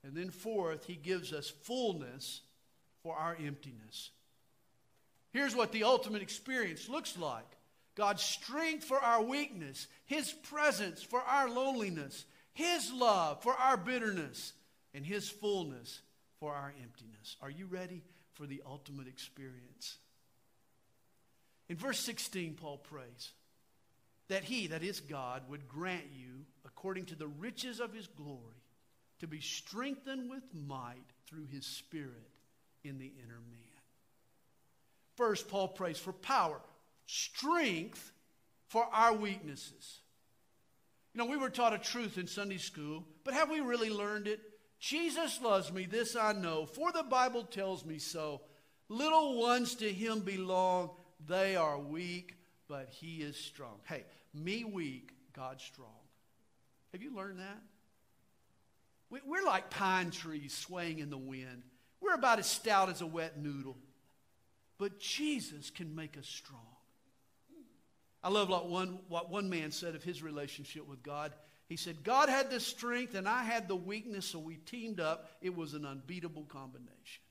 And 0.04 0.16
then 0.16 0.30
fourth, 0.30 0.86
he 0.86 0.94
gives 0.94 1.32
us 1.32 1.48
fullness 1.48 2.40
for 3.02 3.14
our 3.14 3.36
emptiness. 3.44 4.10
Here's 5.30 5.54
what 5.54 5.72
the 5.72 5.84
ultimate 5.84 6.22
experience 6.22 6.88
looks 6.88 7.16
like 7.16 7.46
God's 7.94 8.22
strength 8.22 8.84
for 8.84 8.98
our 8.98 9.22
weakness, 9.22 9.88
his 10.06 10.32
presence 10.32 11.02
for 11.02 11.20
our 11.20 11.48
loneliness, 11.48 12.24
his 12.52 12.92
love 12.92 13.42
for 13.42 13.54
our 13.54 13.76
bitterness, 13.76 14.52
and 14.94 15.04
his 15.04 15.28
fullness 15.28 16.00
for 16.40 16.54
our 16.54 16.72
emptiness. 16.80 17.36
Are 17.40 17.50
you 17.50 17.66
ready 17.66 18.02
for 18.32 18.46
the 18.46 18.62
ultimate 18.66 19.08
experience? 19.08 19.98
In 21.68 21.76
verse 21.76 22.00
16, 22.00 22.54
Paul 22.54 22.78
prays 22.78 23.32
that 24.28 24.44
he, 24.44 24.68
that 24.68 24.82
is 24.82 25.00
God, 25.00 25.42
would 25.48 25.68
grant 25.68 26.04
you, 26.12 26.44
according 26.64 27.06
to 27.06 27.14
the 27.14 27.26
riches 27.26 27.80
of 27.80 27.94
his 27.94 28.06
glory, 28.06 28.62
to 29.20 29.26
be 29.26 29.40
strengthened 29.40 30.30
with 30.30 30.42
might 30.54 31.04
through 31.26 31.46
his 31.46 31.66
Spirit 31.66 32.30
in 32.84 32.98
the 32.98 33.12
inner 33.22 33.40
man. 33.50 33.58
First, 35.16 35.48
Paul 35.48 35.68
prays 35.68 35.98
for 35.98 36.12
power, 36.12 36.60
strength 37.06 38.12
for 38.68 38.86
our 38.92 39.14
weaknesses. 39.14 40.00
You 41.12 41.18
know, 41.18 41.30
we 41.30 41.36
were 41.36 41.50
taught 41.50 41.72
a 41.72 41.78
truth 41.78 42.18
in 42.18 42.26
Sunday 42.26 42.58
school, 42.58 43.04
but 43.24 43.34
have 43.34 43.50
we 43.50 43.60
really 43.60 43.90
learned 43.90 44.28
it? 44.28 44.40
Jesus 44.78 45.40
loves 45.42 45.72
me, 45.72 45.86
this 45.86 46.14
I 46.14 46.32
know, 46.32 46.66
for 46.66 46.92
the 46.92 47.02
Bible 47.02 47.42
tells 47.42 47.84
me 47.84 47.98
so. 47.98 48.42
Little 48.88 49.40
ones 49.40 49.74
to 49.76 49.92
him 49.92 50.20
belong, 50.20 50.90
they 51.26 51.56
are 51.56 51.78
weak, 51.78 52.36
but 52.68 52.88
he 52.90 53.22
is 53.22 53.36
strong. 53.36 53.78
Hey, 53.84 54.04
me 54.34 54.64
weak, 54.64 55.12
God 55.34 55.60
strong. 55.60 55.88
Have 56.92 57.02
you 57.02 57.14
learned 57.14 57.40
that? 57.40 57.62
We're 59.10 59.44
like 59.44 59.70
pine 59.70 60.10
trees 60.10 60.54
swaying 60.54 60.98
in 60.98 61.08
the 61.10 61.18
wind. 61.18 61.62
We're 62.00 62.14
about 62.14 62.38
as 62.38 62.46
stout 62.46 62.90
as 62.90 63.00
a 63.00 63.06
wet 63.06 63.38
noodle. 63.38 63.78
But 64.78 65.00
Jesus 65.00 65.70
can 65.70 65.94
make 65.94 66.16
us 66.16 66.26
strong. 66.26 66.60
I 68.22 68.28
love 68.28 68.48
what 68.48 68.68
one, 68.68 68.98
what 69.08 69.30
one 69.30 69.48
man 69.48 69.70
said 69.70 69.94
of 69.94 70.02
his 70.02 70.22
relationship 70.22 70.86
with 70.86 71.02
God. 71.02 71.32
He 71.68 71.76
said, 71.76 72.02
God 72.02 72.28
had 72.28 72.50
the 72.50 72.60
strength 72.60 73.14
and 73.14 73.28
I 73.28 73.42
had 73.42 73.68
the 73.68 73.76
weakness, 73.76 74.26
so 74.26 74.38
we 74.38 74.56
teamed 74.56 75.00
up. 75.00 75.30
It 75.40 75.54
was 75.54 75.74
an 75.74 75.84
unbeatable 75.84 76.44
combination. 76.44 77.22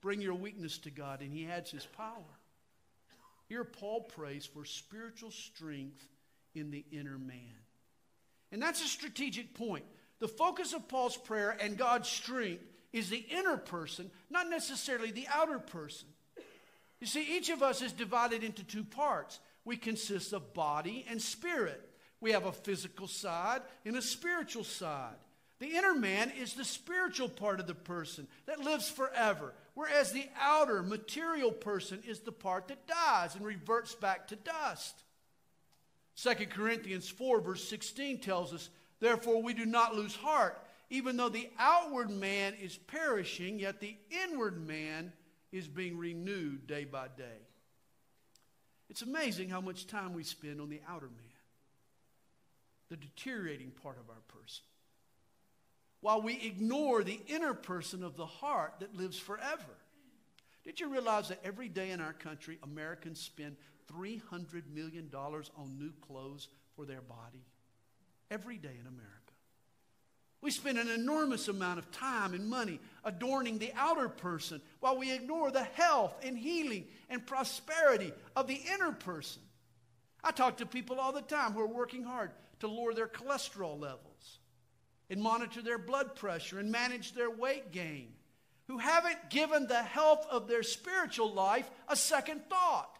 Bring 0.00 0.20
your 0.20 0.34
weakness 0.34 0.78
to 0.78 0.90
God, 0.90 1.20
and 1.20 1.32
He 1.32 1.46
adds 1.46 1.70
His 1.70 1.86
power. 1.96 2.38
Here, 3.48 3.64
Paul 3.64 4.02
prays 4.02 4.46
for 4.46 4.64
spiritual 4.64 5.30
strength 5.30 6.02
in 6.54 6.70
the 6.70 6.84
inner 6.92 7.18
man. 7.18 7.54
And 8.52 8.62
that's 8.62 8.84
a 8.84 8.88
strategic 8.88 9.54
point. 9.54 9.84
The 10.20 10.28
focus 10.28 10.72
of 10.72 10.88
Paul's 10.88 11.16
prayer 11.16 11.56
and 11.60 11.76
God's 11.76 12.08
strength 12.08 12.64
is 12.92 13.08
the 13.08 13.24
inner 13.30 13.56
person, 13.56 14.10
not 14.30 14.48
necessarily 14.48 15.10
the 15.10 15.28
outer 15.32 15.58
person. 15.58 16.08
You 17.00 17.06
see, 17.06 17.36
each 17.36 17.48
of 17.48 17.62
us 17.62 17.82
is 17.82 17.92
divided 17.92 18.44
into 18.44 18.62
two 18.62 18.84
parts. 18.84 19.40
We 19.64 19.76
consist 19.76 20.32
of 20.32 20.52
body 20.52 21.06
and 21.08 21.20
spirit. 21.20 21.88
We 22.20 22.32
have 22.32 22.44
a 22.44 22.52
physical 22.52 23.08
side 23.08 23.62
and 23.84 23.96
a 23.96 24.02
spiritual 24.02 24.64
side. 24.64 25.16
The 25.58 25.76
inner 25.76 25.94
man 25.94 26.32
is 26.38 26.54
the 26.54 26.64
spiritual 26.64 27.28
part 27.28 27.60
of 27.60 27.66
the 27.66 27.74
person 27.74 28.26
that 28.46 28.60
lives 28.60 28.88
forever, 28.88 29.52
whereas 29.80 30.12
the 30.12 30.28
outer 30.38 30.82
material 30.82 31.50
person 31.50 32.02
is 32.06 32.20
the 32.20 32.30
part 32.30 32.68
that 32.68 32.86
dies 32.86 33.34
and 33.34 33.46
reverts 33.46 33.94
back 33.94 34.28
to 34.28 34.36
dust. 34.36 35.04
2 36.16 36.34
Corinthians 36.50 37.08
4, 37.08 37.40
verse 37.40 37.66
16 37.66 38.20
tells 38.20 38.52
us, 38.52 38.68
Therefore 39.00 39.42
we 39.42 39.54
do 39.54 39.64
not 39.64 39.96
lose 39.96 40.14
heart. 40.14 40.62
Even 40.90 41.16
though 41.16 41.30
the 41.30 41.48
outward 41.58 42.10
man 42.10 42.52
is 42.60 42.76
perishing, 42.76 43.58
yet 43.58 43.80
the 43.80 43.96
inward 44.28 44.66
man 44.66 45.14
is 45.50 45.66
being 45.66 45.96
renewed 45.96 46.66
day 46.66 46.84
by 46.84 47.06
day. 47.16 47.46
It's 48.90 49.00
amazing 49.00 49.48
how 49.48 49.62
much 49.62 49.86
time 49.86 50.12
we 50.12 50.24
spend 50.24 50.60
on 50.60 50.68
the 50.68 50.82
outer 50.86 51.06
man, 51.06 51.38
the 52.90 52.96
deteriorating 52.96 53.70
part 53.70 53.96
of 53.98 54.10
our 54.10 54.20
person 54.28 54.64
while 56.00 56.22
we 56.22 56.34
ignore 56.42 57.02
the 57.02 57.20
inner 57.26 57.54
person 57.54 58.02
of 58.02 58.16
the 58.16 58.26
heart 58.26 58.74
that 58.80 58.96
lives 58.96 59.18
forever. 59.18 59.76
Did 60.64 60.80
you 60.80 60.88
realize 60.88 61.28
that 61.28 61.40
every 61.44 61.68
day 61.68 61.90
in 61.90 62.00
our 62.00 62.12
country, 62.12 62.58
Americans 62.62 63.20
spend 63.20 63.56
$300 63.92 64.68
million 64.72 65.10
on 65.14 65.78
new 65.78 65.92
clothes 66.00 66.48
for 66.76 66.84
their 66.84 67.00
body? 67.00 67.44
Every 68.30 68.56
day 68.56 68.76
in 68.80 68.86
America. 68.86 69.16
We 70.42 70.50
spend 70.50 70.78
an 70.78 70.88
enormous 70.88 71.48
amount 71.48 71.78
of 71.78 71.90
time 71.90 72.32
and 72.32 72.48
money 72.48 72.80
adorning 73.04 73.58
the 73.58 73.72
outer 73.76 74.08
person 74.08 74.62
while 74.80 74.96
we 74.96 75.12
ignore 75.12 75.50
the 75.50 75.64
health 75.64 76.14
and 76.22 76.38
healing 76.38 76.86
and 77.10 77.26
prosperity 77.26 78.12
of 78.34 78.46
the 78.46 78.58
inner 78.72 78.92
person. 78.92 79.42
I 80.24 80.30
talk 80.30 80.58
to 80.58 80.66
people 80.66 80.98
all 80.98 81.12
the 81.12 81.20
time 81.20 81.52
who 81.52 81.60
are 81.60 81.66
working 81.66 82.04
hard 82.04 82.30
to 82.60 82.68
lower 82.68 82.94
their 82.94 83.08
cholesterol 83.08 83.78
levels 83.78 84.09
and 85.10 85.20
monitor 85.20 85.60
their 85.60 85.78
blood 85.78 86.14
pressure 86.14 86.58
and 86.58 86.70
manage 86.70 87.12
their 87.12 87.30
weight 87.30 87.72
gain, 87.72 88.08
who 88.68 88.78
haven't 88.78 89.28
given 89.28 89.66
the 89.66 89.82
health 89.82 90.24
of 90.30 90.46
their 90.46 90.62
spiritual 90.62 91.32
life 91.32 91.68
a 91.88 91.96
second 91.96 92.42
thought. 92.48 92.96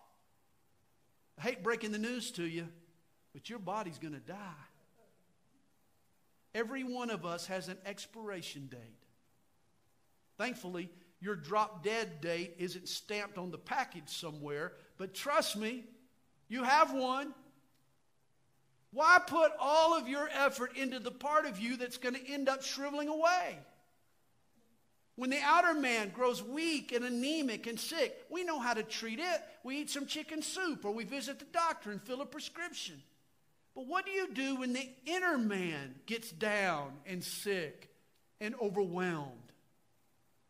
I 1.38 1.42
hate 1.42 1.62
breaking 1.62 1.92
the 1.92 1.98
news 1.98 2.32
to 2.32 2.42
you, 2.42 2.68
but 3.32 3.48
your 3.48 3.60
body's 3.60 3.98
going 3.98 4.14
to 4.14 4.20
die. 4.20 4.34
Every 6.54 6.82
one 6.82 7.10
of 7.10 7.24
us 7.24 7.46
has 7.46 7.68
an 7.68 7.78
expiration 7.86 8.66
date. 8.66 8.78
Thankfully, 10.36 10.90
your 11.20 11.36
drop 11.36 11.84
dead 11.84 12.20
date 12.20 12.56
isn't 12.58 12.88
stamped 12.88 13.38
on 13.38 13.50
the 13.50 13.58
package 13.58 14.08
somewhere, 14.08 14.72
but 14.98 15.14
trust 15.14 15.56
me, 15.56 15.84
you 16.48 16.64
have 16.64 16.92
one. 16.92 17.32
Why 18.92 19.18
put 19.24 19.52
all 19.58 19.96
of 19.96 20.08
your 20.08 20.28
effort 20.32 20.76
into 20.76 20.98
the 20.98 21.10
part 21.10 21.46
of 21.46 21.60
you 21.60 21.76
that's 21.76 21.98
going 21.98 22.14
to 22.14 22.32
end 22.32 22.48
up 22.48 22.62
shriveling 22.62 23.08
away? 23.08 23.58
When 25.16 25.30
the 25.30 25.40
outer 25.42 25.74
man 25.74 26.10
grows 26.10 26.42
weak 26.42 26.92
and 26.92 27.04
anemic 27.04 27.66
and 27.66 27.78
sick, 27.78 28.24
we 28.30 28.42
know 28.42 28.58
how 28.58 28.74
to 28.74 28.82
treat 28.82 29.18
it. 29.18 29.42
We 29.62 29.78
eat 29.78 29.90
some 29.90 30.06
chicken 30.06 30.40
soup 30.40 30.84
or 30.84 30.92
we 30.92 31.04
visit 31.04 31.38
the 31.38 31.44
doctor 31.46 31.90
and 31.90 32.02
fill 32.02 32.22
a 32.22 32.26
prescription. 32.26 33.02
But 33.74 33.86
what 33.86 34.06
do 34.06 34.12
you 34.12 34.32
do 34.32 34.56
when 34.56 34.72
the 34.72 34.88
inner 35.06 35.38
man 35.38 35.94
gets 36.06 36.30
down 36.30 36.92
and 37.06 37.22
sick 37.22 37.90
and 38.40 38.54
overwhelmed? 38.60 39.52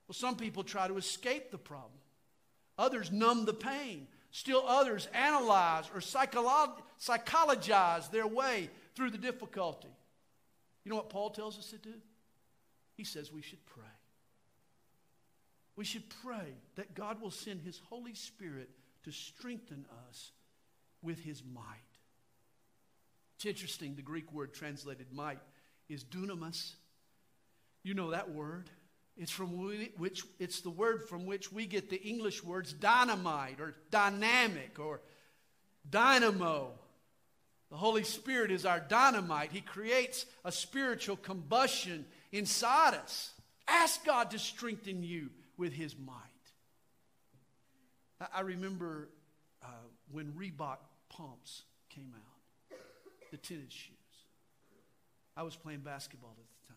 Well, 0.06 0.14
some 0.14 0.36
people 0.36 0.62
try 0.62 0.88
to 0.88 0.96
escape 0.96 1.50
the 1.50 1.58
problem, 1.58 1.98
others 2.78 3.12
numb 3.12 3.44
the 3.44 3.52
pain. 3.52 4.06
Still 4.30 4.64
others 4.66 5.08
analyze 5.12 5.84
or 5.94 6.00
psychologize 6.00 8.08
their 8.08 8.26
way 8.26 8.70
through 8.94 9.10
the 9.10 9.18
difficulty. 9.18 9.88
You 10.84 10.90
know 10.90 10.96
what 10.96 11.10
Paul 11.10 11.30
tells 11.30 11.58
us 11.58 11.70
to 11.70 11.78
do? 11.78 11.94
He 12.94 13.04
says 13.04 13.32
we 13.32 13.42
should 13.42 13.64
pray. 13.66 13.84
We 15.76 15.84
should 15.84 16.08
pray 16.22 16.54
that 16.76 16.94
God 16.94 17.20
will 17.20 17.30
send 17.30 17.62
His 17.62 17.80
Holy 17.88 18.14
Spirit 18.14 18.70
to 19.04 19.10
strengthen 19.10 19.86
us 20.08 20.32
with 21.02 21.20
His 21.20 21.42
might. 21.54 21.64
It's 23.36 23.46
interesting, 23.46 23.94
the 23.94 24.02
Greek 24.02 24.32
word 24.32 24.52
translated 24.52 25.06
might 25.12 25.38
is 25.88 26.04
dunamis. 26.04 26.72
You 27.82 27.94
know 27.94 28.10
that 28.10 28.30
word. 28.30 28.68
It's 29.16 29.30
from 29.30 29.48
which 29.98 30.24
it's 30.38 30.60
the 30.60 30.70
word 30.70 31.08
from 31.08 31.26
which 31.26 31.52
we 31.52 31.66
get 31.66 31.90
the 31.90 32.00
English 32.00 32.42
words 32.42 32.72
dynamite 32.72 33.60
or 33.60 33.74
dynamic 33.90 34.78
or 34.78 35.00
dynamo. 35.88 36.72
The 37.70 37.76
Holy 37.76 38.02
Spirit 38.02 38.50
is 38.50 38.66
our 38.66 38.80
dynamite. 38.80 39.52
He 39.52 39.60
creates 39.60 40.26
a 40.44 40.50
spiritual 40.50 41.16
combustion 41.16 42.04
inside 42.32 42.94
us. 42.94 43.32
Ask 43.68 44.04
God 44.04 44.30
to 44.32 44.38
strengthen 44.38 45.02
you 45.02 45.30
with 45.56 45.72
his 45.72 45.94
might. 45.96 46.16
I 48.34 48.40
remember 48.40 49.08
uh, 49.62 49.66
when 50.10 50.32
Reebok 50.32 50.78
pumps 51.08 51.62
came 51.88 52.12
out, 52.14 52.78
the 53.30 53.36
tennis 53.36 53.72
shoes. 53.72 53.96
I 55.36 55.42
was 55.42 55.56
playing 55.56 55.80
basketball 55.80 56.36
at 56.38 56.44
the 56.46 56.74
time. 56.74 56.76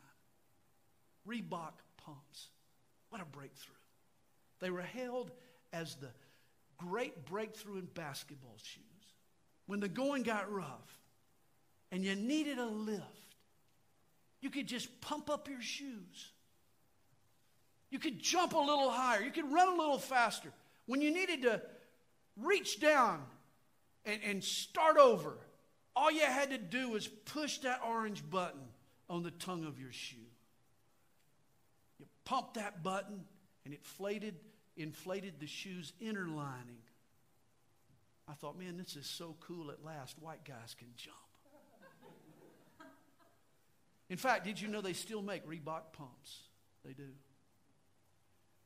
Reebok 1.27 1.73
pumps. 2.05 2.47
What 3.09 3.21
a 3.21 3.25
breakthrough. 3.25 3.75
They 4.59 4.69
were 4.69 4.81
hailed 4.81 5.31
as 5.71 5.95
the 5.95 6.09
great 6.77 7.25
breakthrough 7.25 7.79
in 7.79 7.85
basketball 7.85 8.57
shoes. 8.61 8.83
When 9.65 9.79
the 9.79 9.87
going 9.87 10.23
got 10.23 10.51
rough 10.51 10.99
and 11.91 12.03
you 12.03 12.15
needed 12.15 12.57
a 12.57 12.65
lift, 12.65 13.03
you 14.41 14.49
could 14.49 14.67
just 14.67 15.01
pump 15.01 15.29
up 15.29 15.47
your 15.47 15.61
shoes. 15.61 16.31
You 17.89 17.99
could 17.99 18.19
jump 18.19 18.53
a 18.53 18.57
little 18.57 18.89
higher. 18.89 19.21
You 19.21 19.31
could 19.31 19.51
run 19.51 19.67
a 19.67 19.77
little 19.77 19.99
faster. 19.99 20.51
When 20.85 21.01
you 21.01 21.13
needed 21.13 21.43
to 21.43 21.61
reach 22.37 22.79
down 22.79 23.21
and, 24.05 24.19
and 24.25 24.43
start 24.43 24.97
over, 24.97 25.37
all 25.95 26.11
you 26.11 26.21
had 26.21 26.49
to 26.49 26.57
do 26.57 26.89
was 26.89 27.07
push 27.07 27.59
that 27.59 27.81
orange 27.87 28.27
button 28.29 28.67
on 29.09 29.23
the 29.23 29.31
tongue 29.31 29.65
of 29.65 29.79
your 29.79 29.91
shoe. 29.91 30.17
You 32.25 32.35
pump 32.35 32.53
that 32.55 32.83
button, 32.83 33.23
and 33.65 33.73
it 33.73 33.77
inflated, 33.77 34.35
inflated 34.77 35.35
the 35.39 35.47
shoe's 35.47 35.93
inner 35.99 36.27
lining. 36.27 36.81
I 38.27 38.33
thought, 38.33 38.57
man, 38.57 38.77
this 38.77 38.95
is 38.95 39.05
so 39.05 39.35
cool 39.41 39.71
at 39.71 39.83
last. 39.83 40.17
White 40.19 40.45
guys 40.45 40.75
can 40.77 40.87
jump. 40.95 41.17
In 44.09 44.17
fact, 44.17 44.45
did 44.45 44.61
you 44.61 44.67
know 44.67 44.81
they 44.81 44.93
still 44.93 45.21
make 45.21 45.47
Reebok 45.47 45.93
pumps? 45.93 46.43
They 46.85 46.93
do. 46.93 47.09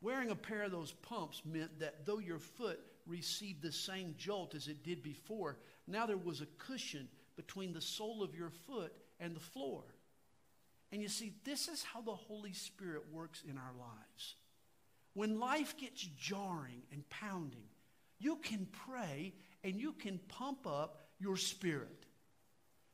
Wearing 0.02 0.30
a 0.30 0.36
pair 0.36 0.64
of 0.64 0.72
those 0.72 0.92
pumps 0.92 1.42
meant 1.46 1.80
that 1.80 2.06
though 2.06 2.20
your 2.20 2.40
foot 2.40 2.80
received 3.08 3.62
the 3.62 3.72
same 3.72 4.14
jolt 4.18 4.56
as 4.56 4.68
it 4.68 4.84
did 4.84 5.02
before, 5.02 5.58
now 5.88 6.06
there 6.06 6.18
was 6.18 6.42
a 6.42 6.48
cushion 6.58 7.08
between 7.36 7.74
the 7.74 7.82
sole 7.82 8.22
of 8.22 8.36
your 8.36 8.50
foot 8.50 8.94
and 9.20 9.36
the 9.36 9.40
floor. 9.40 9.84
And 10.91 11.01
you 11.01 11.10
see, 11.10 11.34
this 11.44 11.67
is 11.67 11.84
how 11.84 12.01
the 12.01 12.15
Holy 12.15 12.53
Spirit 12.53 13.03
works 13.12 13.44
in 13.48 13.58
our 13.58 13.74
lives. 13.77 14.36
When 15.13 15.39
life 15.39 15.75
gets 15.77 16.01
jarring 16.01 16.84
and 16.91 17.08
pounding, 17.10 17.65
you 18.20 18.38
can 18.38 18.67
pray 18.86 19.34
and 19.63 19.75
you 19.75 19.94
can 19.94 20.20
pump 20.27 20.65
up 20.65 21.08
your 21.20 21.38
spirit. 21.38 22.06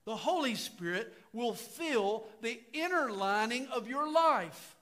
The 0.05 0.15
Holy 0.15 0.55
Spirit 0.55 1.13
will 1.31 1.53
fill 1.53 2.25
the 2.41 2.59
inner 2.73 3.11
lining 3.11 3.67
of 3.67 3.87
your 3.87 4.11
life. 4.11 4.75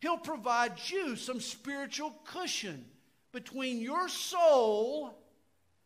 He'll 0.00 0.18
provide 0.18 0.72
you 0.86 1.16
some 1.16 1.40
spiritual 1.40 2.14
cushion 2.24 2.84
between 3.32 3.80
your 3.80 4.08
soul 4.08 5.16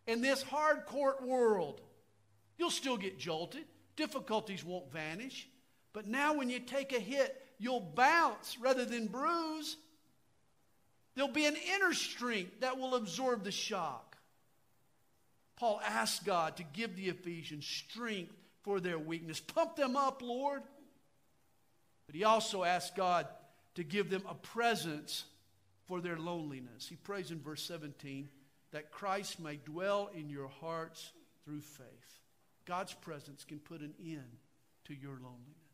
and 0.07 0.23
this 0.23 0.43
hard 0.43 0.87
court 0.87 1.26
world. 1.26 1.81
You'll 2.59 2.71
still 2.71 2.97
get 2.97 3.19
jolted, 3.19 3.64
difficulties 3.97 4.64
won't 4.64 4.93
vanish. 4.93 5.49
But 5.97 6.07
now, 6.07 6.35
when 6.35 6.50
you 6.50 6.61
take 6.61 6.93
a 6.93 7.00
hit, 7.00 7.43
you'll 7.59 7.81
bounce 7.81 8.59
rather 8.61 8.85
than 8.85 9.07
bruise. 9.07 9.79
There'll 11.15 11.33
be 11.33 11.47
an 11.47 11.57
inner 11.75 11.95
strength 11.95 12.61
that 12.61 12.76
will 12.76 12.97
absorb 12.97 13.45
the 13.45 13.50
shock. 13.50 14.19
Paul 15.57 15.81
asked 15.83 16.26
God 16.26 16.59
to 16.59 16.65
give 16.65 16.97
the 16.97 17.09
Ephesians 17.09 17.67
strength 17.67 18.35
for 18.61 18.79
their 18.79 18.99
weakness. 18.99 19.41
Pump 19.41 19.76
them 19.76 19.97
up, 19.97 20.21
Lord. 20.21 20.61
But 22.05 22.15
he 22.15 22.25
also 22.25 22.62
asked 22.62 22.95
God 22.95 23.26
to 23.76 23.83
give 23.83 24.11
them 24.11 24.25
a 24.29 24.35
presence 24.35 25.25
for 25.87 26.03
their 26.03 26.19
loneliness. 26.19 26.87
He 26.87 26.97
prays 26.97 27.31
in 27.31 27.41
verse 27.41 27.62
17 27.62 28.29
that 28.73 28.93
Christ 28.93 29.41
may 29.41 29.56
dwell 29.65 30.11
in 30.15 30.28
your 30.28 30.49
hearts 30.61 31.13
through 31.47 31.63
faith. 31.63 32.21
God's 32.67 32.93
presence 32.93 33.45
can 33.45 33.61
put 33.61 33.80
an 33.80 33.95
end 34.04 34.37
to 34.85 34.95
your 34.95 35.13
loneliness. 35.13 35.66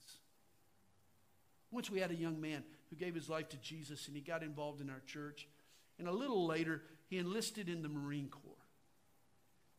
Once 1.72 1.90
we 1.90 1.98
had 2.00 2.10
a 2.10 2.14
young 2.14 2.40
man 2.40 2.62
who 2.90 2.96
gave 2.96 3.14
his 3.14 3.28
life 3.28 3.48
to 3.48 3.56
Jesus 3.56 4.06
and 4.06 4.14
he 4.14 4.22
got 4.22 4.42
involved 4.42 4.80
in 4.80 4.90
our 4.90 5.02
church. 5.06 5.48
And 5.98 6.06
a 6.06 6.12
little 6.12 6.46
later, 6.46 6.82
he 7.08 7.18
enlisted 7.18 7.68
in 7.68 7.82
the 7.82 7.88
Marine 7.88 8.28
Corps. 8.28 8.52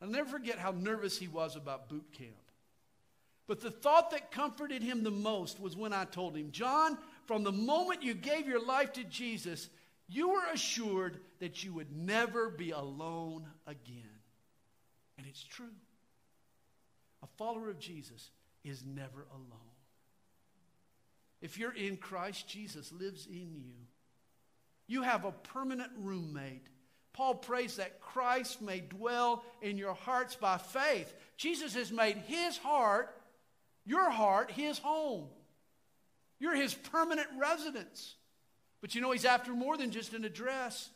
I'll 0.01 0.09
never 0.09 0.29
forget 0.29 0.57
how 0.57 0.71
nervous 0.71 1.17
he 1.17 1.27
was 1.27 1.55
about 1.55 1.89
boot 1.89 2.11
camp. 2.11 2.31
But 3.47 3.61
the 3.61 3.71
thought 3.71 4.11
that 4.11 4.31
comforted 4.31 4.81
him 4.81 5.03
the 5.03 5.11
most 5.11 5.59
was 5.59 5.75
when 5.75 5.93
I 5.93 6.05
told 6.05 6.35
him, 6.35 6.51
John, 6.51 6.97
from 7.25 7.43
the 7.43 7.51
moment 7.51 8.03
you 8.03 8.13
gave 8.13 8.47
your 8.47 8.65
life 8.65 8.93
to 8.93 9.03
Jesus, 9.03 9.69
you 10.07 10.29
were 10.29 10.45
assured 10.53 11.19
that 11.39 11.63
you 11.63 11.73
would 11.73 11.95
never 11.95 12.49
be 12.49 12.71
alone 12.71 13.45
again. 13.67 14.03
And 15.17 15.27
it's 15.27 15.43
true. 15.43 15.65
A 17.21 17.27
follower 17.37 17.69
of 17.69 17.79
Jesus 17.79 18.31
is 18.63 18.83
never 18.85 19.25
alone. 19.31 19.72
If 21.43 21.59
you're 21.59 21.75
in 21.75 21.97
Christ, 21.97 22.47
Jesus 22.47 22.93
lives 22.93 23.27
in 23.27 23.53
you. 23.53 23.73
You 24.87 25.01
have 25.01 25.25
a 25.25 25.33
permanent 25.33 25.91
roommate. 25.99 26.65
Paul 27.11 27.35
prays 27.35 27.75
that 27.75 27.99
Christ 27.99 28.61
may 28.61 28.79
dwell 28.79 29.43
in 29.61 29.77
your 29.77 29.93
hearts 29.93 30.37
by 30.37 30.57
faith. 30.57 31.13
Jesus 31.35 31.75
has 31.75 31.91
made 31.91 32.15
his 32.15 32.57
heart, 32.57 33.13
your 33.85 34.09
heart, 34.09 34.51
his 34.51 34.79
home. 34.79 35.25
You're 36.39 36.55
his 36.55 36.73
permanent 36.73 37.27
residence. 37.37 38.15
But 38.79 38.95
you 38.95 39.01
know, 39.01 39.11
he's 39.11 39.25
after 39.25 39.51
more 39.51 39.75
than 39.75 39.91
just 39.91 40.13
an 40.13 40.23
address. 40.23 40.89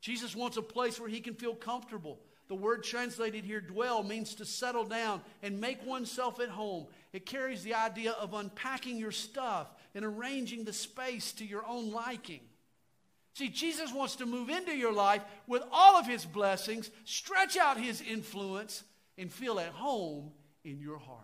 Jesus 0.00 0.34
wants 0.34 0.56
a 0.56 0.62
place 0.62 0.98
where 0.98 1.08
he 1.08 1.20
can 1.20 1.34
feel 1.34 1.54
comfortable. 1.54 2.18
The 2.48 2.54
word 2.54 2.84
translated 2.84 3.44
here, 3.44 3.60
dwell, 3.60 4.02
means 4.02 4.34
to 4.34 4.44
settle 4.44 4.84
down 4.84 5.22
and 5.42 5.60
make 5.60 5.84
oneself 5.86 6.40
at 6.40 6.50
home. 6.50 6.86
It 7.12 7.24
carries 7.24 7.62
the 7.62 7.74
idea 7.74 8.12
of 8.12 8.34
unpacking 8.34 8.98
your 8.98 9.12
stuff 9.12 9.68
and 9.94 10.04
arranging 10.04 10.64
the 10.64 10.72
space 10.72 11.32
to 11.34 11.44
your 11.44 11.66
own 11.66 11.90
liking. 11.90 12.40
See, 13.32 13.48
Jesus 13.48 13.92
wants 13.92 14.16
to 14.16 14.26
move 14.26 14.48
into 14.48 14.76
your 14.76 14.92
life 14.92 15.22
with 15.46 15.62
all 15.72 15.96
of 15.96 16.06
his 16.06 16.24
blessings, 16.24 16.90
stretch 17.04 17.56
out 17.56 17.80
his 17.80 18.00
influence, 18.00 18.84
and 19.16 19.32
feel 19.32 19.58
at 19.58 19.70
home 19.70 20.30
in 20.64 20.80
your 20.80 20.98
heart. 20.98 21.20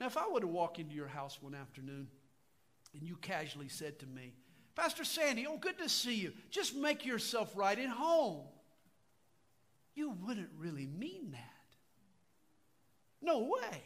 Now, 0.00 0.06
if 0.06 0.16
I 0.16 0.28
were 0.28 0.40
to 0.40 0.46
walk 0.46 0.78
into 0.78 0.94
your 0.94 1.08
house 1.08 1.38
one 1.40 1.54
afternoon 1.54 2.08
and 2.94 3.02
you 3.02 3.16
casually 3.16 3.68
said 3.68 3.98
to 3.98 4.06
me, 4.06 4.34
Pastor 4.74 5.04
Sandy, 5.04 5.46
oh, 5.48 5.56
good 5.56 5.78
to 5.78 5.88
see 5.88 6.14
you. 6.14 6.32
Just 6.50 6.76
make 6.76 7.04
yourself 7.04 7.50
right 7.56 7.78
at 7.78 7.88
home. 7.88 8.44
You 9.96 10.10
wouldn't 10.10 10.50
really 10.56 10.86
mean 10.86 11.32
that. 11.32 11.40
No 13.22 13.38
way. 13.40 13.82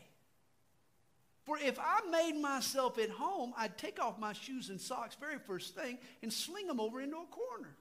For 1.46 1.56
if 1.56 1.78
I 1.78 2.00
made 2.10 2.38
myself 2.40 2.98
at 2.98 3.10
home, 3.10 3.54
I'd 3.56 3.78
take 3.78 4.02
off 4.02 4.18
my 4.18 4.32
shoes 4.32 4.68
and 4.68 4.80
socks 4.80 5.16
very 5.18 5.38
first 5.38 5.74
thing 5.74 5.98
and 6.22 6.32
sling 6.32 6.66
them 6.66 6.80
over 6.80 7.00
into 7.00 7.16
a 7.16 7.26
corner. 7.26 7.76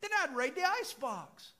Then 0.00 0.10
I'd 0.22 0.34
raid 0.34 0.54
the 0.54 0.64
icebox. 0.64 1.52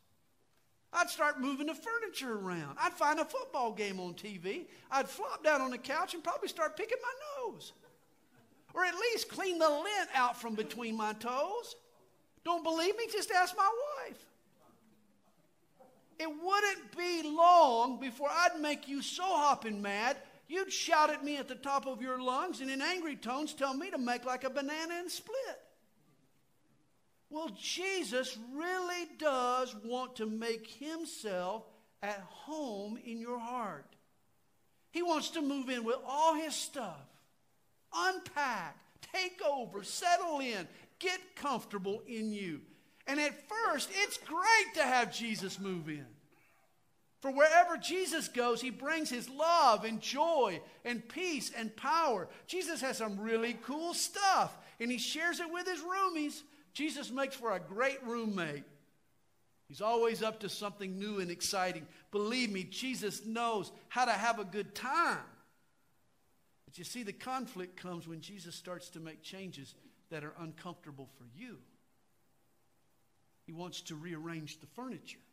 I'd 0.92 1.10
start 1.10 1.40
moving 1.40 1.66
the 1.66 1.74
furniture 1.74 2.32
around. 2.32 2.78
I'd 2.80 2.94
find 2.94 3.20
a 3.20 3.24
football 3.24 3.72
game 3.72 4.00
on 4.00 4.14
TV. 4.14 4.66
I'd 4.90 5.08
flop 5.08 5.44
down 5.44 5.60
on 5.60 5.70
the 5.70 5.78
couch 5.78 6.14
and 6.14 6.24
probably 6.24 6.48
start 6.48 6.76
picking 6.76 6.98
my 7.02 7.52
nose. 7.52 7.72
Or 8.74 8.84
at 8.84 8.94
least 8.94 9.28
clean 9.28 9.58
the 9.58 9.68
lint 9.68 10.08
out 10.14 10.40
from 10.40 10.54
between 10.54 10.96
my 10.96 11.12
toes. 11.14 11.74
Don't 12.44 12.62
believe 12.62 12.96
me? 12.96 13.06
Just 13.12 13.30
ask 13.30 13.56
my 13.56 13.64
wife. 13.64 13.87
It 16.18 16.28
wouldn't 16.28 16.96
be 16.96 17.22
long 17.28 18.00
before 18.00 18.28
I'd 18.30 18.60
make 18.60 18.88
you 18.88 19.02
so 19.02 19.24
hopping 19.24 19.80
mad, 19.80 20.16
you'd 20.48 20.72
shout 20.72 21.10
at 21.10 21.24
me 21.24 21.36
at 21.36 21.46
the 21.46 21.54
top 21.54 21.86
of 21.86 22.02
your 22.02 22.20
lungs 22.20 22.60
and 22.60 22.70
in 22.70 22.82
angry 22.82 23.16
tones 23.16 23.54
tell 23.54 23.74
me 23.74 23.90
to 23.90 23.98
make 23.98 24.24
like 24.24 24.44
a 24.44 24.50
banana 24.50 24.94
and 24.98 25.10
split. 25.10 25.60
Well, 27.30 27.50
Jesus 27.60 28.36
really 28.54 29.06
does 29.18 29.76
want 29.84 30.16
to 30.16 30.26
make 30.26 30.66
himself 30.66 31.64
at 32.02 32.20
home 32.20 32.98
in 33.04 33.20
your 33.20 33.38
heart. 33.38 33.86
He 34.90 35.02
wants 35.02 35.30
to 35.30 35.42
move 35.42 35.68
in 35.68 35.84
with 35.84 35.98
all 36.06 36.34
his 36.34 36.54
stuff, 36.54 37.06
unpack, 37.94 38.76
take 39.14 39.40
over, 39.48 39.84
settle 39.84 40.40
in, 40.40 40.66
get 40.98 41.20
comfortable 41.36 42.02
in 42.06 42.32
you. 42.32 42.62
And 43.08 43.18
at 43.18 43.48
first, 43.48 43.88
it's 44.04 44.18
great 44.18 44.74
to 44.74 44.82
have 44.82 45.12
Jesus 45.12 45.58
move 45.58 45.88
in. 45.88 46.06
For 47.20 47.32
wherever 47.32 47.76
Jesus 47.76 48.28
goes, 48.28 48.60
he 48.60 48.70
brings 48.70 49.10
his 49.10 49.28
love 49.28 49.84
and 49.84 50.00
joy 50.00 50.60
and 50.84 51.08
peace 51.08 51.50
and 51.56 51.74
power. 51.74 52.28
Jesus 52.46 52.80
has 52.82 52.98
some 52.98 53.18
really 53.18 53.56
cool 53.64 53.92
stuff, 53.92 54.56
and 54.78 54.92
he 54.92 54.98
shares 54.98 55.40
it 55.40 55.50
with 55.50 55.66
his 55.66 55.80
roomies. 55.80 56.42
Jesus 56.74 57.10
makes 57.10 57.34
for 57.34 57.52
a 57.52 57.58
great 57.58 57.98
roommate. 58.04 58.62
He's 59.68 59.80
always 59.80 60.22
up 60.22 60.40
to 60.40 60.48
something 60.48 60.98
new 60.98 61.18
and 61.18 61.30
exciting. 61.30 61.86
Believe 62.12 62.52
me, 62.52 62.62
Jesus 62.62 63.26
knows 63.26 63.72
how 63.88 64.04
to 64.04 64.12
have 64.12 64.38
a 64.38 64.44
good 64.44 64.74
time. 64.74 65.18
But 66.66 66.78
you 66.78 66.84
see, 66.84 67.02
the 67.02 67.12
conflict 67.12 67.76
comes 67.76 68.06
when 68.06 68.20
Jesus 68.20 68.54
starts 68.54 68.90
to 68.90 69.00
make 69.00 69.22
changes 69.22 69.74
that 70.10 70.24
are 70.24 70.34
uncomfortable 70.38 71.08
for 71.18 71.24
you. 71.34 71.56
He 73.48 73.54
wants 73.54 73.80
to 73.80 73.94
rearrange 73.94 74.60
the 74.60 74.66
furniture, 74.66 75.24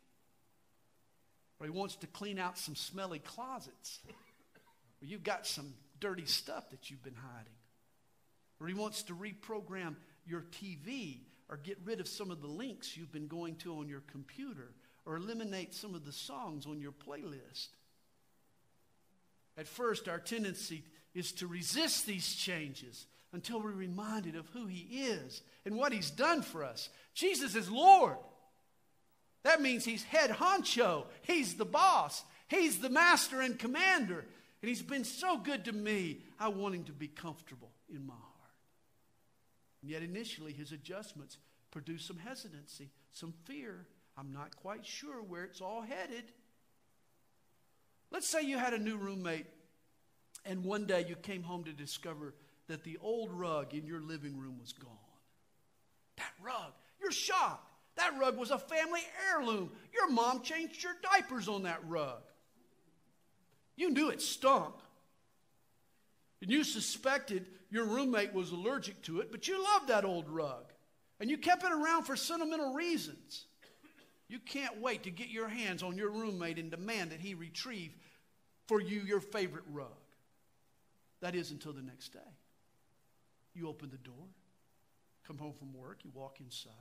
or 1.60 1.66
he 1.66 1.70
wants 1.70 1.96
to 1.96 2.06
clean 2.06 2.38
out 2.38 2.56
some 2.56 2.74
smelly 2.74 3.18
closets, 3.18 4.00
or 4.08 5.06
you've 5.06 5.22
got 5.22 5.46
some 5.46 5.74
dirty 6.00 6.24
stuff 6.24 6.70
that 6.70 6.88
you've 6.88 7.02
been 7.02 7.14
hiding, 7.14 7.52
or 8.58 8.68
he 8.68 8.72
wants 8.72 9.02
to 9.02 9.12
reprogram 9.12 9.96
your 10.24 10.40
TV 10.40 11.18
or 11.50 11.58
get 11.58 11.76
rid 11.84 12.00
of 12.00 12.08
some 12.08 12.30
of 12.30 12.40
the 12.40 12.46
links 12.46 12.96
you've 12.96 13.12
been 13.12 13.28
going 13.28 13.56
to 13.56 13.80
on 13.80 13.86
your 13.90 14.02
computer 14.10 14.72
or 15.04 15.16
eliminate 15.16 15.74
some 15.74 15.94
of 15.94 16.06
the 16.06 16.12
songs 16.12 16.64
on 16.64 16.80
your 16.80 16.92
playlist. 16.92 17.68
At 19.58 19.68
first, 19.68 20.08
our 20.08 20.18
tendency 20.18 20.84
is 21.14 21.32
to 21.32 21.46
resist 21.46 22.06
these 22.06 22.34
changes 22.34 23.04
until 23.32 23.60
we're 23.60 23.72
reminded 23.72 24.36
of 24.36 24.48
who 24.48 24.66
He 24.66 25.02
is 25.02 25.42
and 25.64 25.76
what 25.76 25.92
He's 25.92 26.10
done 26.10 26.42
for 26.42 26.64
us. 26.64 26.88
Jesus 27.14 27.54
is 27.54 27.70
Lord. 27.70 28.16
That 29.44 29.60
means 29.60 29.84
He's 29.84 30.04
head 30.04 30.30
honcho, 30.30 31.06
He's 31.22 31.54
the 31.54 31.64
boss, 31.64 32.24
He's 32.48 32.78
the 32.78 32.90
master 32.90 33.40
and 33.40 33.58
commander. 33.58 34.24
And 34.62 34.68
He's 34.68 34.82
been 34.82 35.04
so 35.04 35.38
good 35.38 35.66
to 35.66 35.72
me, 35.72 36.20
I 36.40 36.48
want 36.48 36.74
Him 36.74 36.84
to 36.84 36.92
be 36.92 37.08
comfortable 37.08 37.72
in 37.88 38.06
my 38.06 38.14
heart. 38.14 38.54
And 39.82 39.90
yet, 39.90 40.02
initially, 40.02 40.52
His 40.52 40.72
adjustments 40.72 41.38
produce 41.70 42.04
some 42.04 42.18
hesitancy, 42.18 42.90
some 43.12 43.34
fear. 43.44 43.86
I'm 44.16 44.32
not 44.32 44.56
quite 44.56 44.86
sure 44.86 45.22
where 45.22 45.44
it's 45.44 45.60
all 45.60 45.82
headed. 45.82 46.24
Let's 48.10 48.28
say 48.28 48.42
you 48.42 48.56
had 48.56 48.72
a 48.72 48.78
new 48.78 48.96
roommate, 48.96 49.46
and 50.44 50.64
one 50.64 50.86
day 50.86 51.04
you 51.06 51.16
came 51.16 51.42
home 51.42 51.64
to 51.64 51.72
discover 51.72 52.34
that 52.68 52.84
the 52.84 52.98
old 53.00 53.30
rug 53.32 53.74
in 53.74 53.86
your 53.86 54.00
living 54.00 54.36
room 54.36 54.58
was 54.60 54.72
gone. 54.72 54.90
That 56.16 56.32
rug, 56.42 56.72
you're 57.00 57.12
shocked. 57.12 57.70
That 57.96 58.18
rug 58.18 58.36
was 58.36 58.50
a 58.50 58.58
family 58.58 59.00
heirloom. 59.30 59.70
Your 59.94 60.10
mom 60.10 60.42
changed 60.42 60.82
your 60.82 60.94
diapers 61.12 61.48
on 61.48 61.62
that 61.62 61.80
rug. 61.86 62.22
You 63.76 63.90
knew 63.90 64.10
it 64.10 64.20
stunk. 64.20 64.74
And 66.42 66.50
you 66.50 66.64
suspected 66.64 67.46
your 67.70 67.86
roommate 67.86 68.34
was 68.34 68.50
allergic 68.52 69.02
to 69.02 69.20
it, 69.20 69.30
but 69.30 69.48
you 69.48 69.62
loved 69.62 69.88
that 69.88 70.04
old 70.04 70.28
rug. 70.28 70.72
And 71.18 71.30
you 71.30 71.38
kept 71.38 71.64
it 71.64 71.72
around 71.72 72.04
for 72.04 72.16
sentimental 72.16 72.74
reasons. 72.74 73.46
You 74.28 74.38
can't 74.38 74.80
wait 74.80 75.04
to 75.04 75.10
get 75.10 75.28
your 75.28 75.48
hands 75.48 75.82
on 75.82 75.96
your 75.96 76.10
roommate 76.10 76.58
and 76.58 76.70
demand 76.70 77.12
that 77.12 77.20
he 77.20 77.34
retrieve 77.34 77.92
for 78.66 78.80
you 78.80 79.00
your 79.00 79.20
favorite 79.20 79.64
rug. 79.72 79.86
That 81.20 81.34
is 81.34 81.50
until 81.50 81.72
the 81.72 81.82
next 81.82 82.12
day. 82.12 82.18
You 83.56 83.68
open 83.68 83.88
the 83.90 83.96
door, 83.96 84.26
come 85.26 85.38
home 85.38 85.54
from 85.58 85.72
work, 85.72 86.00
you 86.04 86.10
walk 86.12 86.40
inside, 86.40 86.72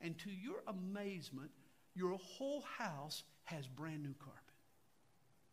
and 0.00 0.18
to 0.18 0.30
your 0.30 0.62
amazement, 0.68 1.50
your 1.94 2.18
whole 2.18 2.62
house 2.76 3.22
has 3.44 3.66
brand 3.66 4.02
new 4.02 4.14
carpet. 4.18 4.42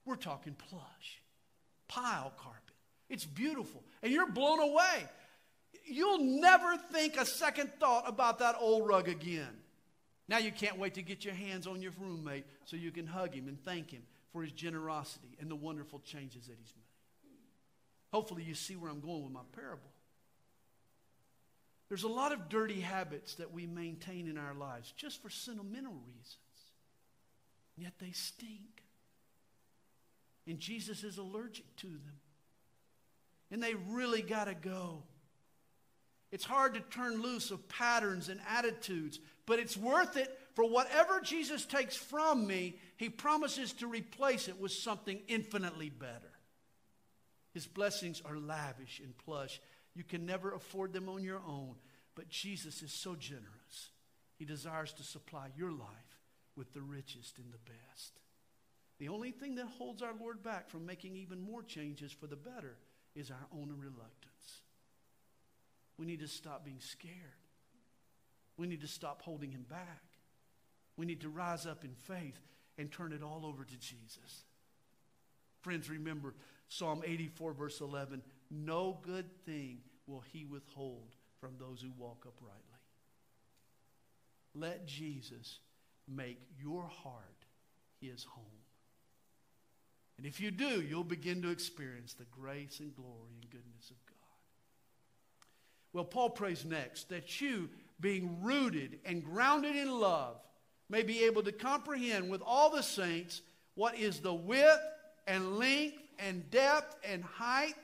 We're 0.04 0.18
talking 0.18 0.54
plush, 0.54 1.22
pile 1.88 2.34
carpet. 2.38 2.76
It's 3.10 3.26
beautiful, 3.26 3.84
and 4.04 4.12
you're 4.12 4.30
blown 4.30 4.60
away. 4.60 5.08
You'll 5.86 6.42
never 6.42 6.76
think 6.92 7.16
a 7.18 7.26
second 7.26 7.72
thought 7.80 8.04
about 8.08 8.40
that 8.40 8.56
old 8.60 8.88
rug 8.88 9.08
again. 9.08 9.56
Now 10.28 10.40
you 10.40 10.52
can't 10.52 10.78
wait 10.78 10.94
to 10.96 11.02
get 11.02 11.24
your 11.24 11.34
hands 11.34 11.68
on 11.68 11.82
your 11.82 11.94
roommate 12.00 12.46
so 12.66 12.76
you 12.76 12.92
can 12.92 13.08
hug 13.08 13.34
him 13.34 13.48
and 13.48 13.62
thank 13.64 13.92
him 13.92 14.04
for 14.34 14.44
his 14.44 14.52
generosity 14.52 15.38
and 15.40 15.50
the 15.50 15.56
wonderful 15.56 16.00
changes 16.00 16.48
that 16.48 16.58
he's 16.60 16.74
made. 16.76 17.32
Hopefully, 18.12 18.44
you 18.44 18.54
see 18.54 18.76
where 18.76 18.92
I'm 18.92 19.00
going 19.00 19.24
with 19.24 19.32
my 19.32 19.42
parable. 19.54 19.90
There's 21.92 22.04
a 22.04 22.08
lot 22.08 22.32
of 22.32 22.48
dirty 22.48 22.80
habits 22.80 23.36
that 23.36 23.52
we 23.52 23.68
maintain 23.68 24.30
in 24.30 24.38
our 24.38 24.54
lives 24.54 24.94
just 24.96 25.22
for 25.22 25.30
sentimental 25.30 25.92
reasons, 25.92 26.38
yet 27.76 27.92
they 28.00 28.12
stink. 28.12 28.86
And 30.48 30.58
Jesus 30.58 31.04
is 31.04 31.18
allergic 31.18 31.66
to 31.76 31.88
them. 31.88 32.22
And 33.52 33.62
they 33.62 33.74
really 33.90 34.22
got 34.22 34.46
to 34.46 34.54
go. 34.54 35.04
It's 36.32 36.46
hard 36.46 36.76
to 36.76 36.80
turn 36.80 37.22
loose 37.22 37.52
of 37.52 37.68
patterns 37.68 38.30
and 38.30 38.40
attitudes, 38.48 39.20
but 39.46 39.60
it's 39.60 39.76
worth 39.76 40.16
it 40.16 40.40
for 40.56 40.64
whatever 40.64 41.20
Jesus 41.20 41.66
takes 41.66 41.98
from 41.98 42.48
me, 42.48 42.78
he 42.96 43.10
promises 43.10 43.74
to 43.74 43.88
replace 43.88 44.48
it 44.48 44.58
with 44.58 44.72
something 44.72 45.20
infinitely 45.28 45.90
better. 45.90 46.32
His 47.54 47.68
blessings 47.68 48.22
are 48.24 48.38
lavish 48.38 49.02
and 49.04 49.18
plush. 49.18 49.60
You 49.94 50.04
can 50.04 50.26
never 50.26 50.54
afford 50.54 50.94
them 50.94 51.10
on 51.10 51.24
your 51.24 51.42
own, 51.46 51.76
but 52.16 52.30
Jesus 52.30 52.82
is 52.82 52.94
so 52.94 53.16
generous. 53.16 53.92
He 54.38 54.46
desires 54.46 54.94
to 54.94 55.04
supply 55.04 55.48
your 55.56 55.72
life 55.72 56.20
with 56.56 56.74
the 56.74 56.82
richest 56.82 57.38
and 57.38 57.52
the 57.52 57.72
best. 57.72 58.20
The 59.00 59.10
only 59.10 59.32
thing 59.32 59.56
that 59.56 59.66
holds 59.66 60.02
our 60.02 60.14
Lord 60.20 60.44
back 60.44 60.70
from 60.70 60.86
making 60.86 61.16
even 61.16 61.42
more 61.42 61.64
changes 61.64 62.12
for 62.12 62.28
the 62.28 62.36
better 62.36 62.78
is 63.16 63.32
our 63.32 63.48
own 63.52 63.70
reluctance. 63.78 64.62
We 65.98 66.06
need 66.06 66.20
to 66.20 66.28
stop 66.28 66.64
being 66.64 66.80
scared. 66.80 67.14
We 68.58 68.68
need 68.68 68.82
to 68.82 68.88
stop 68.88 69.22
holding 69.22 69.52
him 69.52 69.66
back. 69.70 70.04
We 70.98 71.06
need 71.06 71.22
to 71.22 71.30
rise 71.30 71.66
up 71.66 71.84
in 71.84 71.96
faith 71.96 72.40
and 72.78 72.92
turn 72.92 73.12
it 73.12 73.24
all 73.24 73.46
over 73.46 73.64
to 73.64 73.78
Jesus. 73.78 74.46
Friends, 75.62 75.90
remember 75.90 76.34
Psalm 76.68 77.04
84, 77.06 77.54
verse 77.54 77.82
11 77.82 78.22
No 78.52 79.00
good 79.02 79.32
thing 79.46 79.80
will 80.06 80.24
he 80.32 80.44
withhold 80.46 81.16
from 81.40 81.52
those 81.58 81.82
who 81.82 81.92
walk 81.98 82.26
uprightly. 82.28 82.60
Let 84.54 84.86
Jesus 84.86 85.60
make 86.08 86.40
your 86.62 86.84
heart 86.84 87.46
his 88.02 88.26
home. 88.26 88.46
And 90.18 90.28
if 90.28 90.40
you 90.40 90.52
do, 90.52 90.82
you'll 90.82 91.04
begin 91.04 91.42
to 91.44 91.50
experience 91.50 92.14
the 92.14 92.26
grace 92.26 92.80
and 92.80 92.94
glory 92.94 93.32
and 93.42 93.50
goodness 93.50 93.90
of 93.90 94.06
God. 94.06 94.18
Well, 95.94 96.06
Paul 96.06 96.30
prays 96.30 96.64
next 96.64 97.10
that 97.10 97.42
you, 97.42 97.70
being 98.00 98.42
rooted 98.44 99.00
and 99.06 99.24
grounded 99.24 99.76
in 99.76 99.90
love, 99.90 100.38
may 100.90 101.04
be 101.04 101.24
able 101.24 101.44
to 101.44 101.52
comprehend 101.52 102.30
with 102.30 102.42
all 102.46 102.70
the 102.70 102.84
saints 102.84 103.42
what 103.76 103.98
is 103.98 104.20
the 104.20 104.34
width 104.34 104.82
and 105.26 105.58
length 105.58 106.04
and 106.20 106.50
depth 106.52 106.98
and 107.04 107.24
height, 107.24 107.76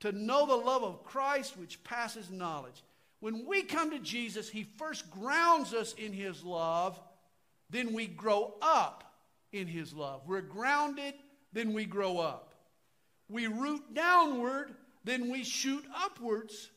to 0.00 0.12
know 0.12 0.46
the 0.46 0.56
love 0.56 0.84
of 0.84 1.04
Christ 1.04 1.56
which 1.56 1.82
passes 1.84 2.30
knowledge. 2.30 2.82
When 3.20 3.46
we 3.46 3.62
come 3.62 3.90
to 3.90 3.98
Jesus, 3.98 4.48
He 4.48 4.62
first 4.62 5.10
grounds 5.10 5.74
us 5.74 5.92
in 5.94 6.12
His 6.12 6.44
love, 6.44 7.00
then 7.70 7.92
we 7.92 8.06
grow 8.06 8.54
up 8.62 9.04
in 9.52 9.66
His 9.66 9.92
love. 9.92 10.22
We're 10.26 10.40
grounded, 10.40 11.14
then 11.52 11.72
we 11.72 11.84
grow 11.84 12.18
up. 12.18 12.54
We 13.28 13.46
root 13.46 13.94
downward, 13.94 14.74
then 15.04 15.30
we 15.30 15.44
shoot 15.44 15.84
upwards. 15.96 16.70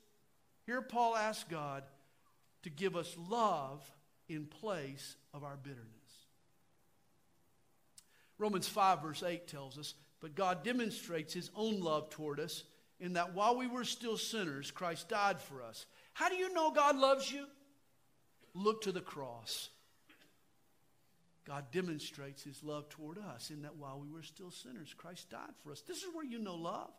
Here, 0.65 0.81
Paul 0.81 1.15
asks 1.15 1.45
God 1.49 1.84
to 2.63 2.69
give 2.69 2.95
us 2.95 3.15
love 3.29 3.84
in 4.27 4.45
place 4.45 5.15
of 5.34 5.43
our 5.43 5.57
bitterness. 5.57 5.86
Romans 8.38 8.67
5, 8.67 9.01
verse 9.01 9.23
8 9.23 9.47
tells 9.47 9.77
us, 9.77 9.93
But 10.19 10.36
God 10.36 10.63
demonstrates 10.63 11.34
his 11.34 11.51
own 11.55 11.79
love 11.79 12.10
toward 12.10 12.39
us 12.39 12.63
in 13.01 13.13
that 13.13 13.33
while 13.33 13.57
we 13.57 13.67
were 13.67 13.83
still 13.83 14.15
sinners, 14.15 14.69
Christ 14.69 15.09
died 15.09 15.41
for 15.41 15.63
us. 15.63 15.87
How 16.13 16.29
do 16.29 16.35
you 16.35 16.53
know 16.53 16.71
God 16.71 16.95
loves 16.95 17.29
you? 17.29 17.45
Look 18.53 18.83
to 18.83 18.91
the 18.91 19.01
cross. 19.01 19.69
God 21.45 21.65
demonstrates 21.71 22.43
his 22.43 22.63
love 22.63 22.87
toward 22.89 23.17
us 23.17 23.49
in 23.49 23.63
that 23.63 23.75
while 23.75 23.99
we 23.99 24.11
were 24.11 24.21
still 24.21 24.51
sinners, 24.51 24.93
Christ 24.95 25.31
died 25.31 25.55
for 25.63 25.71
us. 25.71 25.81
This 25.81 25.97
is 25.97 26.13
where 26.13 26.23
you 26.23 26.37
know 26.37 26.55
love. 26.55 26.91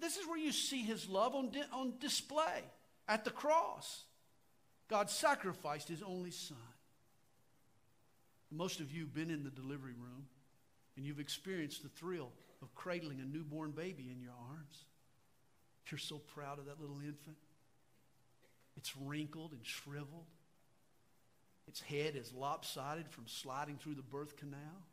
This 0.00 0.16
is 0.16 0.26
where 0.28 0.38
you 0.38 0.52
see 0.52 0.82
his 0.82 1.08
love 1.08 1.34
on, 1.34 1.50
di- 1.50 1.64
on 1.72 1.94
display 1.98 2.62
at 3.08 3.24
the 3.24 3.30
cross. 3.30 4.04
God 4.88 5.10
sacrificed 5.10 5.88
his 5.88 6.02
only 6.02 6.30
son. 6.30 6.56
Most 8.52 8.78
of 8.78 8.92
you 8.92 9.00
have 9.00 9.14
been 9.14 9.30
in 9.30 9.42
the 9.42 9.50
delivery 9.50 9.94
room 9.98 10.26
and 10.96 11.04
you've 11.04 11.18
experienced 11.18 11.82
the 11.82 11.88
thrill 11.88 12.30
of 12.62 12.72
cradling 12.76 13.18
a 13.20 13.24
newborn 13.24 13.72
baby 13.72 14.08
in 14.12 14.20
your 14.20 14.34
arms. 14.50 14.84
You're 15.90 15.98
so 15.98 16.18
proud 16.18 16.58
of 16.58 16.66
that 16.66 16.80
little 16.80 17.00
infant. 17.00 17.36
It's 18.76 18.96
wrinkled 18.96 19.52
and 19.52 19.60
shriveled. 19.64 20.26
Its 21.68 21.80
head 21.80 22.16
is 22.16 22.32
lopsided 22.32 23.08
from 23.10 23.26
sliding 23.26 23.76
through 23.76 23.94
the 23.94 24.02
birth 24.02 24.36
canal. 24.36 24.86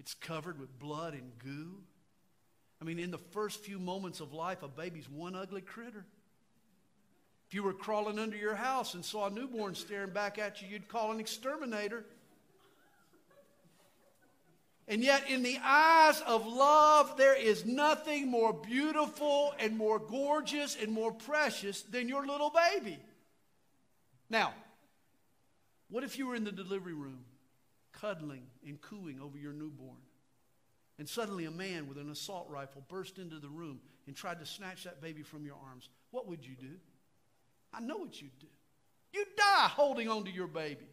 It's 0.00 0.14
covered 0.14 0.58
with 0.58 0.78
blood 0.78 1.14
and 1.14 1.32
goo. 1.38 1.74
I 2.80 2.84
mean, 2.84 2.98
in 2.98 3.10
the 3.10 3.18
first 3.18 3.64
few 3.64 3.78
moments 3.78 4.20
of 4.20 4.32
life, 4.32 4.62
a 4.62 4.68
baby's 4.68 5.08
one 5.08 5.34
ugly 5.34 5.60
critter. 5.60 6.04
If 7.48 7.54
you 7.54 7.62
were 7.62 7.72
crawling 7.72 8.18
under 8.18 8.36
your 8.36 8.56
house 8.56 8.94
and 8.94 9.04
saw 9.04 9.28
a 9.28 9.30
newborn 9.30 9.74
staring 9.74 10.10
back 10.10 10.38
at 10.38 10.60
you, 10.60 10.68
you'd 10.68 10.88
call 10.88 11.12
an 11.12 11.20
exterminator. 11.20 12.04
And 14.88 15.02
yet, 15.02 15.28
in 15.28 15.42
the 15.42 15.58
eyes 15.64 16.20
of 16.20 16.46
love, 16.46 17.16
there 17.16 17.34
is 17.34 17.64
nothing 17.64 18.28
more 18.30 18.52
beautiful 18.52 19.52
and 19.58 19.76
more 19.76 19.98
gorgeous 19.98 20.76
and 20.80 20.92
more 20.92 21.10
precious 21.10 21.82
than 21.82 22.08
your 22.08 22.24
little 22.24 22.50
baby. 22.50 22.98
Now, 24.30 24.54
what 25.90 26.04
if 26.04 26.18
you 26.18 26.28
were 26.28 26.36
in 26.36 26.44
the 26.44 26.52
delivery 26.52 26.92
room, 26.92 27.24
cuddling 27.92 28.46
and 28.64 28.80
cooing 28.80 29.20
over 29.20 29.36
your 29.36 29.52
newborn, 29.52 29.98
and 30.98 31.08
suddenly 31.08 31.46
a 31.46 31.50
man 31.50 31.88
with 31.88 31.98
an 31.98 32.10
assault 32.10 32.48
rifle 32.48 32.84
burst 32.88 33.18
into 33.18 33.38
the 33.40 33.48
room 33.48 33.80
and 34.06 34.14
tried 34.14 34.38
to 34.38 34.46
snatch 34.46 34.84
that 34.84 35.00
baby 35.00 35.22
from 35.22 35.44
your 35.44 35.56
arms? 35.68 35.88
What 36.12 36.28
would 36.28 36.46
you 36.46 36.54
do? 36.54 36.76
I 37.72 37.80
know 37.80 37.96
what 37.96 38.20
you'd 38.22 38.38
do. 38.38 38.46
You'd 39.12 39.36
die 39.36 39.68
holding 39.68 40.08
on 40.08 40.24
to 40.24 40.30
your 40.30 40.46
baby. 40.46 40.86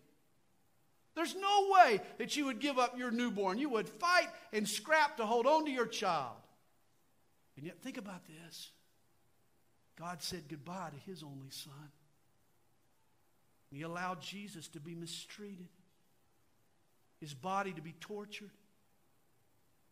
There's 1.16 1.36
no 1.36 1.70
way 1.70 2.02
that 2.18 2.36
you 2.36 2.46
would 2.46 2.60
give 2.60 2.80
up 2.80 2.98
your 2.98 3.12
newborn. 3.12 3.58
You 3.58 3.70
would 3.70 3.88
fight 3.88 4.30
and 4.52 4.68
scrap 4.68 5.18
to 5.18 5.26
hold 5.26 5.46
on 5.46 5.66
to 5.66 5.72
your 5.72 5.86
child. 5.86 6.36
And 7.56 7.66
yet, 7.66 7.82
think 7.82 7.98
about 7.98 8.22
this 8.26 8.72
God 9.98 10.22
said 10.22 10.44
goodbye 10.50 10.90
to 10.92 11.12
his 11.12 11.24
only 11.24 11.52
son. 11.52 11.92
He 13.70 13.82
allowed 13.82 14.22
Jesus 14.22 14.68
to 14.70 14.80
be 14.80 14.96
mistreated, 14.96 15.70
his 17.20 17.34
body 17.34 17.74
to 17.74 17.82
be 17.82 17.94
tortured, 18.00 18.52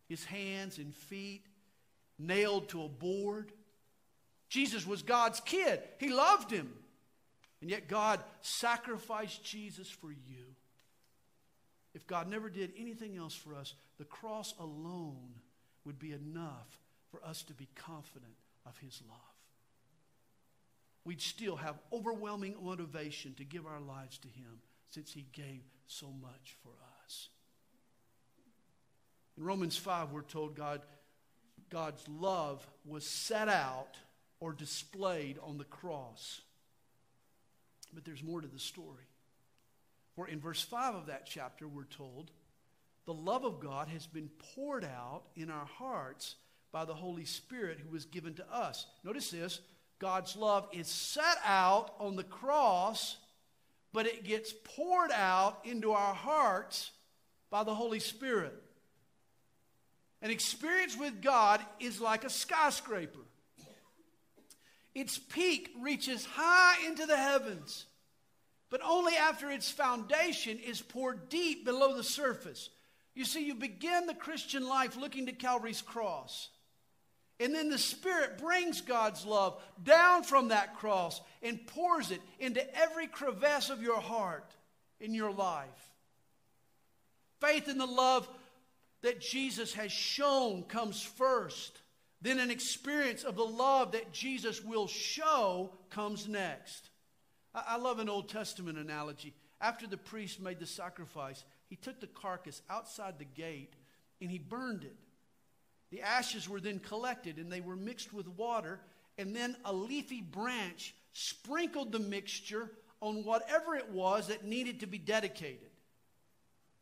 his 0.08 0.24
hands 0.24 0.78
and 0.78 0.94
feet 0.94 1.46
nailed 2.18 2.68
to 2.70 2.84
a 2.84 2.88
board. 2.88 3.52
Jesus 4.48 4.86
was 4.86 5.02
God's 5.02 5.40
kid, 5.40 5.80
he 5.98 6.08
loved 6.08 6.50
him. 6.50 6.72
And 7.60 7.70
yet, 7.70 7.86
God 7.86 8.18
sacrificed 8.40 9.44
Jesus 9.44 9.88
for 9.88 10.10
you. 10.10 10.51
If 11.94 12.06
God 12.06 12.28
never 12.28 12.48
did 12.48 12.72
anything 12.78 13.16
else 13.16 13.34
for 13.34 13.54
us, 13.54 13.74
the 13.98 14.04
cross 14.04 14.54
alone 14.58 15.34
would 15.84 15.98
be 15.98 16.12
enough 16.12 16.80
for 17.10 17.22
us 17.24 17.42
to 17.44 17.54
be 17.54 17.68
confident 17.74 18.32
of 18.66 18.78
His 18.78 19.02
love. 19.08 19.18
We'd 21.04 21.20
still 21.20 21.56
have 21.56 21.78
overwhelming 21.92 22.54
motivation 22.62 23.34
to 23.34 23.44
give 23.44 23.66
our 23.66 23.80
lives 23.80 24.18
to 24.18 24.28
Him 24.28 24.60
since 24.88 25.12
He 25.12 25.26
gave 25.32 25.62
so 25.86 26.06
much 26.20 26.56
for 26.62 26.70
us. 27.04 27.28
In 29.36 29.44
Romans 29.44 29.76
5, 29.76 30.12
we're 30.12 30.22
told 30.22 30.54
God, 30.54 30.80
God's 31.70 32.06
love 32.08 32.66
was 32.84 33.04
set 33.04 33.48
out 33.48 33.96
or 34.40 34.52
displayed 34.52 35.38
on 35.42 35.58
the 35.58 35.64
cross. 35.64 36.40
But 37.92 38.04
there's 38.04 38.22
more 38.22 38.40
to 38.40 38.46
the 38.46 38.58
story. 38.58 39.04
For 40.14 40.28
in 40.28 40.40
verse 40.40 40.62
5 40.62 40.94
of 40.94 41.06
that 41.06 41.26
chapter, 41.26 41.66
we're 41.66 41.84
told, 41.84 42.30
the 43.06 43.14
love 43.14 43.44
of 43.44 43.60
God 43.60 43.88
has 43.88 44.06
been 44.06 44.30
poured 44.54 44.84
out 44.84 45.22
in 45.34 45.50
our 45.50 45.66
hearts 45.66 46.36
by 46.70 46.84
the 46.84 46.94
Holy 46.94 47.24
Spirit 47.24 47.78
who 47.78 47.90
was 47.90 48.04
given 48.04 48.34
to 48.34 48.54
us. 48.54 48.86
Notice 49.04 49.30
this 49.30 49.60
God's 49.98 50.36
love 50.36 50.68
is 50.72 50.88
set 50.88 51.38
out 51.44 51.94
on 51.98 52.16
the 52.16 52.24
cross, 52.24 53.16
but 53.92 54.06
it 54.06 54.24
gets 54.24 54.52
poured 54.76 55.12
out 55.12 55.60
into 55.64 55.92
our 55.92 56.14
hearts 56.14 56.90
by 57.50 57.64
the 57.64 57.74
Holy 57.74 58.00
Spirit. 58.00 58.54
An 60.22 60.30
experience 60.30 60.96
with 60.96 61.20
God 61.20 61.60
is 61.80 62.00
like 62.00 62.24
a 62.24 62.30
skyscraper. 62.30 63.18
Its 64.94 65.18
peak 65.18 65.70
reaches 65.80 66.24
high 66.24 66.86
into 66.86 67.06
the 67.06 67.16
heavens 67.16 67.86
but 68.72 68.80
only 68.82 69.14
after 69.14 69.50
its 69.50 69.70
foundation 69.70 70.58
is 70.58 70.80
poured 70.80 71.28
deep 71.28 71.62
below 71.62 71.94
the 71.94 72.02
surface. 72.02 72.70
You 73.14 73.26
see, 73.26 73.44
you 73.44 73.54
begin 73.54 74.06
the 74.06 74.14
Christian 74.14 74.66
life 74.66 74.96
looking 74.96 75.26
to 75.26 75.32
Calvary's 75.32 75.82
cross. 75.82 76.48
And 77.38 77.54
then 77.54 77.68
the 77.68 77.76
Spirit 77.76 78.38
brings 78.38 78.80
God's 78.80 79.26
love 79.26 79.62
down 79.84 80.22
from 80.22 80.48
that 80.48 80.78
cross 80.78 81.20
and 81.42 81.66
pours 81.66 82.10
it 82.10 82.22
into 82.40 82.64
every 82.74 83.08
crevice 83.08 83.68
of 83.68 83.82
your 83.82 84.00
heart 84.00 84.50
in 85.00 85.12
your 85.12 85.32
life. 85.32 85.68
Faith 87.42 87.68
in 87.68 87.76
the 87.76 87.84
love 87.84 88.26
that 89.02 89.20
Jesus 89.20 89.74
has 89.74 89.92
shown 89.92 90.62
comes 90.62 91.02
first. 91.02 91.78
Then 92.22 92.38
an 92.38 92.50
experience 92.50 93.22
of 93.22 93.36
the 93.36 93.44
love 93.44 93.92
that 93.92 94.14
Jesus 94.14 94.64
will 94.64 94.86
show 94.86 95.74
comes 95.90 96.26
next. 96.26 96.88
I, 97.54 97.76
love 97.76 97.98
an 97.98 98.08
Old 98.08 98.28
Testament 98.28 98.78
analogy. 98.78 99.34
After 99.60 99.86
the 99.86 99.96
priest 99.96 100.40
made 100.40 100.58
the 100.58 100.66
sacrifice, 100.66 101.44
he 101.68 101.76
took 101.76 102.00
the 102.00 102.06
carcass 102.06 102.62
outside 102.70 103.18
the 103.18 103.24
gate 103.24 103.74
and 104.20 104.30
he 104.30 104.38
burned 104.38 104.84
it. 104.84 104.96
The 105.90 106.00
ashes 106.00 106.48
were 106.48 106.60
then 106.60 106.78
collected 106.78 107.36
and 107.36 107.52
they 107.52 107.60
were 107.60 107.76
mixed 107.76 108.14
with 108.14 108.26
water, 108.26 108.80
and 109.18 109.36
then 109.36 109.56
a 109.64 109.72
leafy 109.72 110.22
branch 110.22 110.94
sprinkled 111.12 111.92
the 111.92 111.98
mixture 111.98 112.70
on 113.00 113.24
whatever 113.24 113.74
it 113.74 113.90
was 113.90 114.28
that 114.28 114.44
needed 114.44 114.80
to 114.80 114.86
be 114.86 114.96
dedicated. 114.98 115.68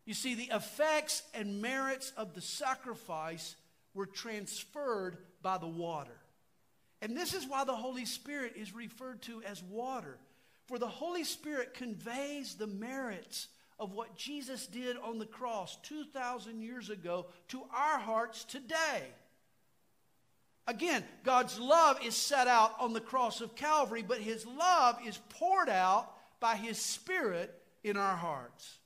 You 0.05 0.15
see, 0.15 0.35
the 0.35 0.51
effects 0.55 1.23
and 1.35 1.61
merits 1.61 2.13
of 2.17 2.35
the 2.35 2.41
sacrifice 2.41 3.57
were 3.95 4.07
transferred 4.07 5.19
by 5.43 5.59
the 5.59 5.67
water. 5.67 6.17
And 7.03 7.17
this 7.17 7.35
is 7.35 7.49
why 7.49 7.65
the 7.65 7.75
Holy 7.75 8.05
Spirit 8.05 8.55
is 8.57 8.75
referred 8.75 9.23
to 9.23 9.43
as 9.43 9.63
water. 9.63 10.19
For 10.71 10.79
the 10.79 10.87
Holy 10.87 11.25
Spirit 11.25 11.75
conveys 11.75 12.55
the 12.55 12.69
merits 12.69 13.49
of 13.81 13.93
what 13.93 14.15
Jesus 14.15 14.69
did 14.69 14.97
on 14.99 15.19
the 15.19 15.27
cross 15.27 15.77
2,000 15.83 16.63
years 16.63 16.91
ago 16.91 17.27
to 17.49 17.63
our 17.75 17.99
hearts 17.99 18.45
today. 18.45 19.03
Again, 20.69 21.03
God's 21.25 21.59
love 21.59 21.99
is 22.05 22.15
set 22.15 22.47
out 22.47 22.77
on 22.79 22.93
the 22.93 23.01
cross 23.01 23.41
of 23.41 23.57
Calvary, 23.57 24.05
but 24.07 24.19
His 24.19 24.47
love 24.47 24.97
is 25.05 25.19
poured 25.31 25.69
out 25.69 26.09
by 26.39 26.55
His 26.55 26.79
Spirit 26.79 27.53
in 27.83 27.97
our 27.97 28.15
hearts. 28.15 28.79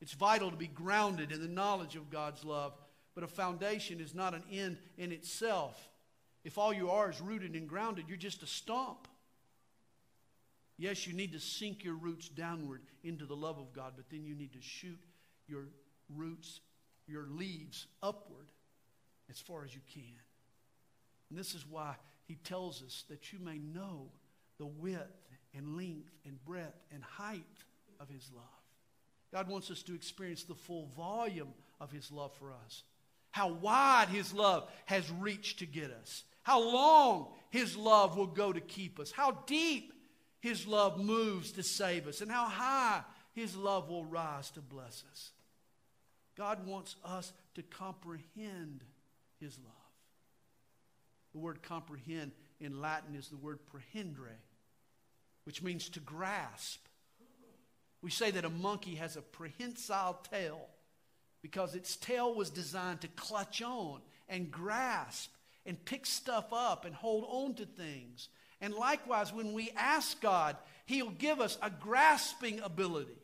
It's 0.00 0.12
vital 0.12 0.52
to 0.52 0.56
be 0.56 0.68
grounded 0.68 1.32
in 1.32 1.40
the 1.40 1.48
knowledge 1.48 1.96
of 1.96 2.08
God's 2.08 2.44
love, 2.44 2.72
but 3.16 3.24
a 3.24 3.26
foundation 3.26 3.98
is 3.98 4.14
not 4.14 4.32
an 4.32 4.44
end 4.52 4.78
in 4.96 5.10
itself. 5.10 5.76
If 6.44 6.56
all 6.56 6.72
you 6.72 6.92
are 6.92 7.10
is 7.10 7.20
rooted 7.20 7.56
and 7.56 7.68
grounded, 7.68 8.04
you're 8.06 8.16
just 8.16 8.44
a 8.44 8.46
stump. 8.46 9.08
Yes, 10.78 11.06
you 11.06 11.12
need 11.12 11.32
to 11.32 11.40
sink 11.40 11.82
your 11.82 11.94
roots 11.94 12.28
downward 12.28 12.82
into 13.02 13.26
the 13.26 13.34
love 13.34 13.58
of 13.58 13.72
God, 13.72 13.94
but 13.96 14.06
then 14.10 14.24
you 14.24 14.36
need 14.36 14.52
to 14.52 14.62
shoot 14.62 15.00
your 15.48 15.64
roots, 16.14 16.60
your 17.08 17.26
leaves 17.28 17.88
upward 18.00 18.46
as 19.28 19.40
far 19.40 19.64
as 19.64 19.74
you 19.74 19.80
can. 19.92 20.04
And 21.30 21.38
this 21.38 21.54
is 21.54 21.66
why 21.68 21.96
he 22.26 22.36
tells 22.36 22.82
us 22.82 23.04
that 23.10 23.32
you 23.32 23.40
may 23.40 23.58
know 23.58 24.10
the 24.58 24.66
width 24.66 25.02
and 25.54 25.76
length 25.76 26.12
and 26.24 26.42
breadth 26.44 26.78
and 26.92 27.02
height 27.02 27.42
of 27.98 28.08
his 28.08 28.30
love. 28.34 28.44
God 29.32 29.48
wants 29.48 29.70
us 29.70 29.82
to 29.82 29.94
experience 29.94 30.44
the 30.44 30.54
full 30.54 30.86
volume 30.96 31.52
of 31.80 31.90
his 31.90 32.10
love 32.12 32.32
for 32.38 32.52
us. 32.52 32.84
How 33.30 33.48
wide 33.48 34.08
his 34.08 34.32
love 34.32 34.70
has 34.86 35.10
reached 35.10 35.58
to 35.58 35.66
get 35.66 35.90
us. 35.90 36.24
How 36.44 36.60
long 36.60 37.28
his 37.50 37.76
love 37.76 38.16
will 38.16 38.26
go 38.26 38.52
to 38.52 38.60
keep 38.60 38.98
us. 38.98 39.10
How 39.10 39.32
deep 39.46 39.92
his 40.40 40.66
love 40.66 40.98
moves 40.98 41.52
to 41.52 41.62
save 41.62 42.06
us 42.06 42.20
and 42.20 42.30
how 42.30 42.46
high 42.46 43.02
His 43.34 43.56
love 43.56 43.88
will 43.88 44.04
rise 44.04 44.50
to 44.52 44.60
bless 44.60 45.04
us. 45.10 45.32
God 46.36 46.66
wants 46.66 46.94
us 47.04 47.32
to 47.54 47.62
comprehend 47.62 48.84
His 49.40 49.58
love. 49.58 49.74
The 51.32 51.38
word 51.38 51.62
comprehend 51.62 52.32
in 52.60 52.80
Latin 52.80 53.16
is 53.16 53.28
the 53.28 53.36
word 53.36 53.58
prehendere, 53.66 54.38
which 55.44 55.62
means 55.62 55.88
to 55.90 56.00
grasp. 56.00 56.80
We 58.00 58.10
say 58.10 58.30
that 58.30 58.44
a 58.44 58.50
monkey 58.50 58.94
has 58.94 59.16
a 59.16 59.22
prehensile 59.22 60.20
tail 60.30 60.60
because 61.42 61.74
its 61.74 61.96
tail 61.96 62.32
was 62.32 62.50
designed 62.50 63.00
to 63.00 63.08
clutch 63.08 63.60
on 63.60 64.00
and 64.28 64.52
grasp 64.52 65.32
and 65.66 65.84
pick 65.84 66.06
stuff 66.06 66.52
up 66.52 66.84
and 66.84 66.94
hold 66.94 67.24
on 67.28 67.54
to 67.54 67.66
things 67.66 68.28
and 68.60 68.74
likewise, 68.74 69.32
when 69.32 69.52
we 69.52 69.70
ask 69.76 70.20
God, 70.20 70.56
He'll 70.86 71.10
give 71.10 71.40
us 71.40 71.58
a 71.62 71.70
grasping 71.70 72.60
ability. 72.60 73.18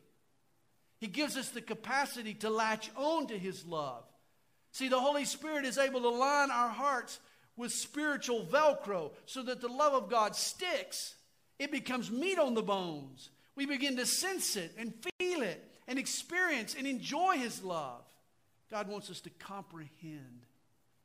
He 0.99 1.07
gives 1.07 1.37
us 1.37 1.51
the 1.51 1.61
capacity 1.61 2.35
to 2.35 2.51
latch 2.51 2.91
on 2.97 3.27
to 3.29 3.39
His 3.39 3.65
love. 3.65 4.05
See, 4.73 4.89
the 4.89 5.01
Holy 5.01 5.25
Spirit 5.25 5.65
is 5.65 5.79
able 5.79 6.01
to 6.03 6.09
line 6.09 6.51
our 6.51 6.69
hearts 6.69 7.21
with 7.57 7.73
spiritual 7.73 8.45
Velcro 8.45 9.13
so 9.27 9.43
that 9.43 9.61
the 9.61 9.69
love 9.69 9.95
of 9.95 10.11
God 10.11 10.35
sticks. 10.35 11.15
It 11.59 11.71
becomes 11.71 12.11
meat 12.11 12.39
on 12.39 12.55
the 12.55 12.63
bones. 12.63 13.31
We 13.57 13.67
begin 13.67 13.97
to 13.97 14.07
sense 14.07 14.57
it 14.57 14.73
and 14.77 14.93
feel 15.19 15.43
it 15.43 15.63
and 15.87 15.99
experience 15.99 16.75
and 16.77 16.87
enjoy 16.87 17.39
His 17.39 17.63
love. 17.63 18.03
God 18.71 18.89
wants 18.89 19.11
us 19.11 19.21
to 19.21 19.31
comprehend 19.31 20.47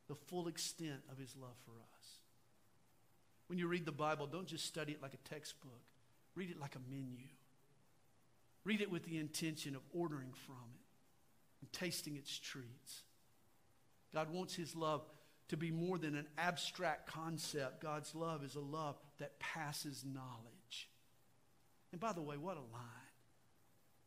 the 0.08 0.16
full 0.16 0.48
extent 0.48 1.02
of 1.12 1.18
His 1.18 1.36
love 1.40 1.56
for 1.66 1.72
us. 1.72 1.89
When 3.50 3.58
you 3.58 3.68
read 3.68 3.86
the 3.86 3.92
Bible, 3.92 4.28
don't 4.28 4.46
just 4.48 4.66
study 4.66 4.92
it 4.92 5.02
like 5.02 5.16
a 5.16 5.30
textbook, 5.30 5.82
read 6.36 6.52
it 6.52 6.60
like 6.60 6.76
a 6.76 6.90
menu. 6.90 7.28
Read 8.64 8.82
it 8.82 8.92
with 8.92 9.06
the 9.06 9.18
intention 9.18 9.76
of 9.76 9.82
ordering 9.92 10.32
from 10.46 10.56
it. 10.56 10.86
and 11.62 11.74
tasting 11.74 12.16
its 12.16 12.38
treats. 12.38 13.04
God 14.14 14.32
wants 14.32 14.56
his 14.56 14.76
love 14.76 15.02
to 15.50 15.58
be 15.58 15.72
more 15.72 15.98
than 15.98 16.16
an 16.16 16.28
abstract 16.38 17.08
concept. 17.08 17.82
God's 17.82 18.14
love 18.14 18.44
is 18.44 18.56
a 18.56 18.60
love 18.60 18.96
that 19.18 19.40
passes 19.40 20.06
knowledge. 20.06 20.90
And 21.92 22.00
by 22.00 22.14
the 22.14 22.22
way, 22.22 22.38
what 22.38 22.58
a 22.58 22.74
line. 22.74 23.10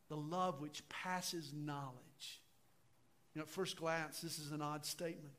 The 0.07 0.17
love 0.17 0.61
which 0.61 0.87
passes 0.87 1.51
knowledge. 1.53 2.41
You 3.33 3.39
know, 3.39 3.43
at 3.43 3.49
first 3.49 3.77
glance, 3.77 4.21
this 4.21 4.39
is 4.39 4.51
an 4.51 4.61
odd 4.61 4.85
statement. 4.85 5.33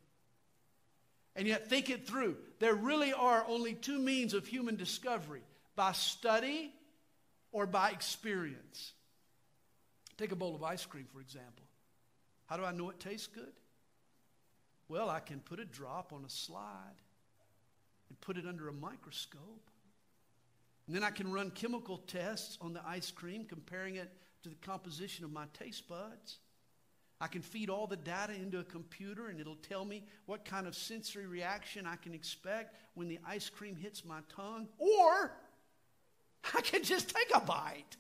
And 1.37 1.49
yet, 1.49 1.69
think 1.69 1.91
it 1.91 2.07
through. 2.07 2.37
There 2.61 2.75
really 2.75 3.13
are 3.13 3.45
only 3.49 3.75
two 3.75 3.99
means 3.99 4.35
of 4.35 4.47
human 4.47 4.77
discovery 4.77 5.43
by 5.75 5.93
study 5.93 6.73
or 7.51 7.67
by 7.67 7.91
experience. 7.91 8.93
Take 10.17 10.33
a 10.33 10.37
bowl 10.37 10.55
of 10.55 10.63
ice 10.63 10.87
cream, 10.87 11.07
for 11.13 11.21
example. 11.21 11.65
How 12.47 12.57
do 12.57 12.65
I 12.65 12.73
know 12.73 12.91
it 12.91 13.01
tastes 13.01 13.27
good? 13.27 13.53
Well, 14.89 15.09
I 15.09 15.21
can 15.21 15.41
put 15.41 15.59
a 15.59 15.65
drop 15.65 16.13
on 16.13 16.25
a 16.25 16.31
slide 16.31 17.01
and 18.09 18.21
put 18.21 18.37
it 18.37 18.47
under 18.47 18.69
a 18.69 18.73
microscope. 18.73 19.71
And 20.87 20.95
then 20.95 21.03
I 21.03 21.11
can 21.11 21.33
run 21.33 21.51
chemical 21.51 21.99
tests 21.99 22.59
on 22.61 22.75
the 22.75 22.83
ice 22.87 23.11
cream, 23.11 23.47
comparing 23.47 23.97
it 23.97 24.13
to 24.43 24.51
the 24.51 24.57
composition 24.57 25.25
of 25.25 25.33
my 25.33 25.47
taste 25.59 25.89
buds. 25.89 26.39
I 27.25 27.27
can 27.27 27.41
feed 27.41 27.71
all 27.71 27.87
the 27.87 27.97
data 27.97 28.35
into 28.35 28.59
a 28.59 28.65
computer 28.65 29.29
and 29.29 29.41
it'll 29.41 29.57
tell 29.57 29.83
me 29.83 30.03
what 30.27 30.45
kind 30.45 30.67
of 30.67 30.75
sensory 30.75 31.25
reaction 31.25 31.87
I 31.87 31.97
can 31.97 32.13
expect 32.13 32.75
when 32.93 33.09
the 33.09 33.19
ice 33.27 33.49
cream 33.49 33.77
hits 33.77 34.05
my 34.05 34.19
tongue. 34.37 34.69
Or 34.77 35.33
I 36.55 36.61
can 36.61 36.83
just 36.83 37.09
take 37.09 37.35
a 37.35 37.41
bite. 37.41 37.97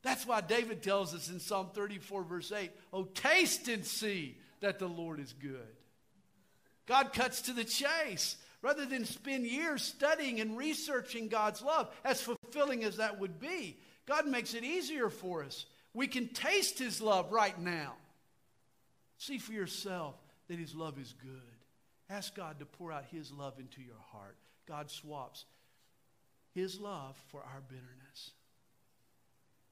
That's 0.00 0.26
why 0.26 0.40
David 0.40 0.82
tells 0.82 1.14
us 1.14 1.28
in 1.28 1.40
Psalm 1.40 1.68
34, 1.74 2.22
verse 2.22 2.52
8, 2.52 2.70
Oh, 2.90 3.04
taste 3.04 3.68
and 3.68 3.84
see 3.84 4.38
that 4.60 4.78
the 4.78 4.88
Lord 4.88 5.20
is 5.20 5.34
good. 5.34 5.76
God 6.86 7.12
cuts 7.12 7.42
to 7.42 7.52
the 7.52 7.64
chase. 7.64 8.38
Rather 8.62 8.86
than 8.86 9.04
spend 9.04 9.44
years 9.44 9.82
studying 9.82 10.40
and 10.40 10.56
researching 10.56 11.28
God's 11.28 11.60
love, 11.60 11.94
as 12.02 12.22
fulfilling 12.22 12.82
as 12.82 12.96
that 12.96 13.20
would 13.20 13.38
be, 13.38 13.76
God 14.06 14.26
makes 14.26 14.54
it 14.54 14.64
easier 14.64 15.10
for 15.10 15.44
us. 15.44 15.66
We 15.98 16.06
can 16.06 16.28
taste 16.28 16.78
His 16.78 17.00
love 17.00 17.32
right 17.32 17.58
now. 17.58 17.94
See 19.16 19.38
for 19.38 19.50
yourself 19.50 20.14
that 20.46 20.56
His 20.56 20.72
love 20.72 20.96
is 20.96 21.12
good. 21.20 21.56
Ask 22.08 22.36
God 22.36 22.60
to 22.60 22.66
pour 22.66 22.92
out 22.92 23.06
His 23.10 23.32
love 23.32 23.54
into 23.58 23.82
your 23.82 24.00
heart. 24.12 24.36
God 24.68 24.92
swaps 24.92 25.44
His 26.54 26.78
love 26.78 27.16
for 27.32 27.40
our 27.40 27.60
bitterness. 27.68 28.30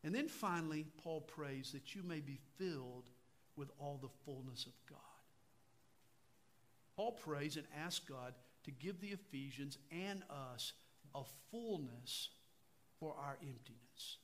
And 0.02 0.12
then 0.12 0.26
finally, 0.26 0.84
Paul 1.04 1.20
prays 1.20 1.70
that 1.70 1.94
you 1.94 2.02
may 2.02 2.18
be 2.18 2.40
filled 2.58 3.08
with 3.54 3.70
all 3.78 4.00
the 4.02 4.10
fullness 4.24 4.66
of 4.66 4.72
God. 4.90 4.98
Paul 6.96 7.12
prays 7.12 7.56
and 7.56 7.66
asks 7.84 8.04
God 8.04 8.34
to 8.64 8.72
give 8.72 9.00
the 9.00 9.10
Ephesians 9.12 9.78
and 9.92 10.24
us 10.28 10.72
a 11.14 11.22
fullness 11.52 12.30
for 12.98 13.14
our 13.16 13.38
emptiness. 13.40 14.18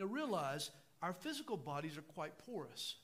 Now 0.00 0.06
realize 0.06 0.70
our 1.02 1.12
physical 1.12 1.58
bodies 1.58 1.98
are 1.98 2.14
quite 2.14 2.38
porous. 2.38 2.96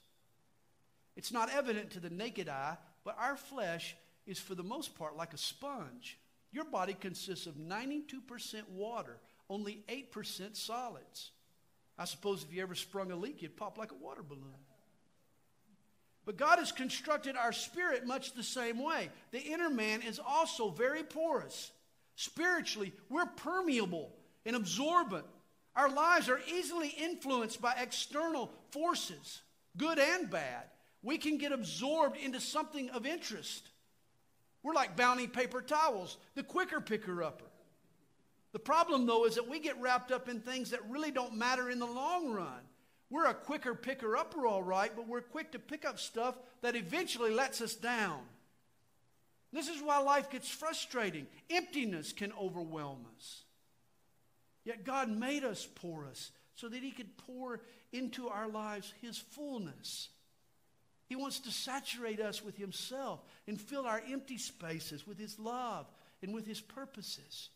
It's 1.15 1.31
not 1.31 1.53
evident 1.53 1.91
to 1.91 2.01
the 2.01 2.11
naked 2.11 2.49
eye, 2.49 2.79
but 3.05 3.17
our 3.21 3.37
flesh 3.37 3.95
is 4.27 4.39
for 4.39 4.55
the 4.55 4.63
most 4.63 4.97
part 4.99 5.17
like 5.17 5.35
a 5.35 5.39
sponge. 5.39 6.19
Your 6.53 6.65
body 6.65 6.95
consists 6.95 7.47
of 7.47 7.57
92% 7.57 8.03
water, 8.71 9.19
only 9.51 9.83
8% 9.89 10.57
solids. 10.57 11.33
I 11.99 12.07
suppose 12.07 12.43
if 12.43 12.55
you 12.55 12.63
ever 12.63 12.75
sprung 12.75 13.11
a 13.11 13.17
leak, 13.17 13.43
you'd 13.43 13.57
pop 13.57 13.77
like 13.77 13.93
a 13.93 14.03
water 14.03 14.23
balloon. 14.23 14.43
But 16.25 16.39
God 16.39 16.59
has 16.59 16.73
constructed 16.73 17.37
our 17.37 17.53
spirit 17.53 18.07
much 18.07 18.33
the 18.33 18.43
same 18.43 18.83
way. 18.83 19.11
The 19.33 19.41
inner 19.41 19.71
man 19.71 20.01
is 20.03 20.19
also 20.19 20.71
very 20.71 21.03
porous. 21.03 21.71
Spiritually, 22.17 22.93
we're 23.11 23.27
permeable 23.27 24.11
and 24.47 24.57
absorbent. 24.57 25.27
Our 25.77 25.91
lives 25.91 26.31
are 26.31 26.41
easily 26.49 26.89
influenced 26.89 27.61
by 27.61 27.75
external 27.79 28.51
forces, 28.71 29.43
good 29.77 29.99
and 29.99 30.31
bad. 30.31 30.65
We 31.03 31.19
can 31.19 31.37
get 31.37 31.53
absorbed 31.53 32.17
into 32.17 32.41
something 32.41 32.89
of 32.91 33.05
interest. 33.05 33.69
We're 34.63 34.73
like 34.73 34.97
bounty 34.97 35.27
paper 35.27 35.61
towels, 35.61 36.17
the 36.35 36.43
quicker 36.43 36.81
picker 36.81 37.23
upper. 37.23 37.45
The 38.53 38.59
problem, 38.59 39.05
though, 39.05 39.27
is 39.27 39.35
that 39.35 39.49
we 39.49 39.61
get 39.61 39.81
wrapped 39.81 40.11
up 40.11 40.31
in 40.31 40.41
things 40.41 40.71
that 40.71 40.89
really 40.89 41.11
don't 41.11 41.37
matter 41.37 41.69
in 41.69 41.79
the 41.79 41.87
long 41.87 42.33
run. 42.33 42.61
We're 43.11 43.27
a 43.27 43.35
quicker 43.35 43.75
picker 43.75 44.17
upper, 44.17 44.47
all 44.47 44.63
right, 44.63 44.91
but 44.97 45.07
we're 45.07 45.21
quick 45.21 45.53
to 45.53 45.59
pick 45.59 45.85
up 45.85 46.01
stuff 46.01 46.37
that 46.63 46.75
eventually 46.75 47.33
lets 47.33 47.61
us 47.61 47.75
down. 47.75 48.21
This 49.53 49.69
is 49.69 49.83
why 49.83 49.99
life 49.99 50.31
gets 50.31 50.49
frustrating. 50.49 51.27
Emptiness 51.51 52.13
can 52.13 52.33
overwhelm 52.41 53.05
us. 53.17 53.45
Yet 54.67 54.85
God 54.85 55.09
made 55.09 55.45
us 55.45 55.67
porous 55.77 56.33
so 56.57 56.69
that 56.69 56.83
He 56.83 56.91
could 56.91 57.17
pour 57.17 57.61
into 57.93 58.29
our 58.29 58.49
lives 58.49 58.93
His 59.01 59.17
fullness. 59.17 60.09
He 61.09 61.15
wants 61.15 61.39
to 61.41 61.53
saturate 61.53 62.21
us 62.21 62.45
with 62.45 62.57
Himself 62.57 63.23
and 63.47 63.61
fill 63.61 63.87
our 63.87 64.03
empty 64.11 64.39
spaces 64.39 65.07
with 65.07 65.19
His 65.19 65.39
love 65.39 65.87
and 66.21 66.35
with 66.35 66.47
His 66.49 66.61
purposes. 66.61 67.51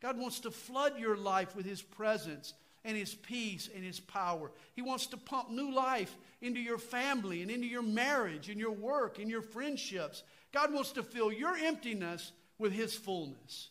God 0.00 0.16
wants 0.16 0.40
to 0.40 0.50
flood 0.50 0.98
your 0.98 1.16
life 1.16 1.54
with 1.54 1.66
His 1.66 1.82
presence 1.82 2.54
and 2.86 2.96
His 2.96 3.14
peace 3.14 3.68
and 3.74 3.84
His 3.84 4.00
power. 4.00 4.50
He 4.74 4.80
wants 4.80 5.08
to 5.08 5.18
pump 5.18 5.50
new 5.50 5.74
life 5.74 6.16
into 6.40 6.58
your 6.58 6.78
family 6.78 7.42
and 7.42 7.50
into 7.50 7.66
your 7.66 7.82
marriage 7.82 8.48
and 8.48 8.58
your 8.58 8.72
work 8.72 9.18
and 9.18 9.28
your 9.28 9.42
friendships. 9.42 10.22
God 10.52 10.72
wants 10.72 10.92
to 10.92 11.02
fill 11.02 11.30
your 11.30 11.54
emptiness 11.54 12.32
with 12.58 12.72
His 12.72 12.94
fullness. 12.94 13.68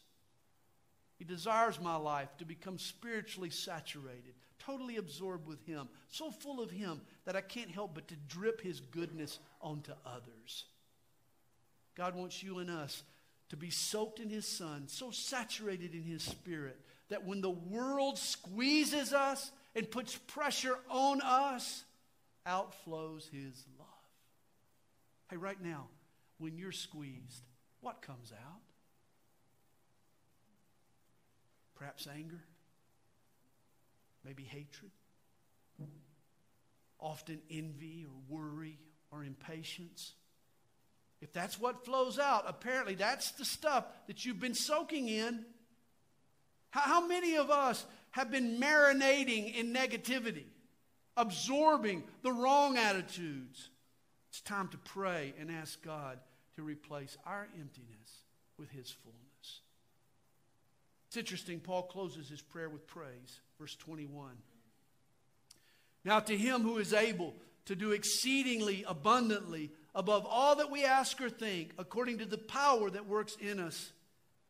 He 1.17 1.25
desires 1.25 1.81
my 1.81 1.95
life 1.95 2.29
to 2.37 2.45
become 2.45 2.77
spiritually 2.77 3.49
saturated, 3.49 4.33
totally 4.59 4.97
absorbed 4.97 5.47
with 5.47 5.65
Him, 5.65 5.89
so 6.09 6.29
full 6.31 6.61
of 6.61 6.69
Him 6.69 7.01
that 7.25 7.35
I 7.35 7.41
can't 7.41 7.71
help 7.71 7.95
but 7.95 8.07
to 8.09 8.15
drip 8.27 8.61
His 8.61 8.79
goodness 8.79 9.39
onto 9.61 9.93
others. 10.05 10.65
God 11.95 12.15
wants 12.15 12.43
you 12.43 12.59
and 12.59 12.69
us 12.69 13.01
to 13.49 13.57
be 13.57 13.71
soaked 13.71 14.19
in 14.19 14.29
His 14.29 14.45
Son, 14.45 14.83
so 14.87 15.09
saturated 15.09 15.95
in 15.95 16.03
His 16.03 16.21
Spirit 16.21 16.79
that 17.09 17.25
when 17.25 17.41
the 17.41 17.49
world 17.49 18.19
squeezes 18.19 19.13
us 19.13 19.51
and 19.75 19.89
puts 19.89 20.15
pressure 20.15 20.77
on 20.89 21.21
us, 21.21 21.83
outflows 22.45 23.29
His 23.31 23.63
love. 23.79 23.87
Hey, 25.31 25.37
right 25.37 25.61
now, 25.61 25.87
when 26.37 26.57
you're 26.57 26.71
squeezed, 26.71 27.43
what 27.81 28.01
comes 28.01 28.31
out? 28.31 28.66
Perhaps 31.77 32.07
anger, 32.07 32.39
maybe 34.25 34.43
hatred, 34.43 34.91
often 36.99 37.39
envy 37.51 38.05
or 38.05 38.37
worry 38.37 38.79
or 39.11 39.23
impatience. 39.23 40.13
If 41.21 41.33
that's 41.33 41.59
what 41.59 41.85
flows 41.85 42.17
out, 42.17 42.45
apparently 42.47 42.95
that's 42.95 43.31
the 43.31 43.45
stuff 43.45 43.85
that 44.07 44.25
you've 44.25 44.39
been 44.39 44.55
soaking 44.55 45.07
in. 45.07 45.45
How, 46.71 46.81
how 46.81 47.07
many 47.07 47.37
of 47.37 47.51
us 47.51 47.85
have 48.11 48.31
been 48.31 48.59
marinating 48.59 49.55
in 49.55 49.73
negativity, 49.73 50.45
absorbing 51.15 52.03
the 52.23 52.31
wrong 52.31 52.77
attitudes? 52.77 53.69
It's 54.29 54.41
time 54.41 54.67
to 54.69 54.77
pray 54.77 55.33
and 55.39 55.51
ask 55.51 55.81
God 55.83 56.19
to 56.55 56.63
replace 56.63 57.17
our 57.25 57.47
emptiness 57.59 58.23
with 58.57 58.71
His 58.71 58.89
fullness. 58.89 59.26
It's 61.07 61.17
interesting, 61.17 61.59
Paul 61.59 61.83
closes 61.83 62.29
his 62.29 62.41
prayer 62.41 62.69
with 62.69 62.87
praise. 62.87 63.39
Verse 63.59 63.75
21. 63.75 64.31
Now, 66.03 66.19
to 66.19 66.37
him 66.37 66.61
who 66.61 66.77
is 66.77 66.93
able 66.93 67.33
to 67.65 67.75
do 67.75 67.91
exceedingly 67.91 68.85
abundantly 68.87 69.71
above 69.93 70.25
all 70.25 70.57
that 70.57 70.71
we 70.71 70.85
ask 70.85 71.19
or 71.21 71.29
think, 71.29 71.73
according 71.77 72.19
to 72.19 72.25
the 72.25 72.37
power 72.37 72.89
that 72.89 73.07
works 73.07 73.35
in 73.39 73.59
us, 73.59 73.91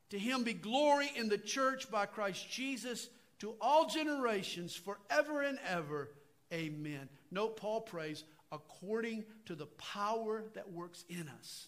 to 0.10 0.20
him 0.20 0.44
be 0.44 0.54
glory 0.54 1.12
in 1.16 1.30
the 1.30 1.38
church 1.38 1.90
by 1.90 2.06
Christ 2.06 2.50
Jesus 2.50 3.10
to 3.40 3.56
all 3.62 3.88
generations 3.88 4.76
forever 4.76 5.42
and 5.42 5.60
ever. 5.68 6.10
Amen. 6.54 7.10
Note 7.32 7.58
Paul 7.58 7.82
prays 7.82 8.24
according 8.52 9.26
to 9.46 9.56
the 9.56 9.66
power 9.66 10.44
that 10.54 10.72
works 10.72 11.04
in 11.10 11.30
us. 11.40 11.68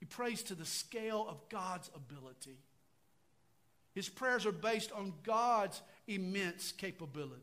He 0.00 0.06
prays 0.06 0.42
to 0.44 0.54
the 0.54 0.66
scale 0.66 1.26
of 1.28 1.48
God's 1.48 1.90
ability. 1.94 2.58
His 3.94 4.08
prayers 4.08 4.46
are 4.46 4.52
based 4.52 4.92
on 4.92 5.12
God's 5.22 5.80
immense 6.06 6.72
capabilities. 6.72 7.42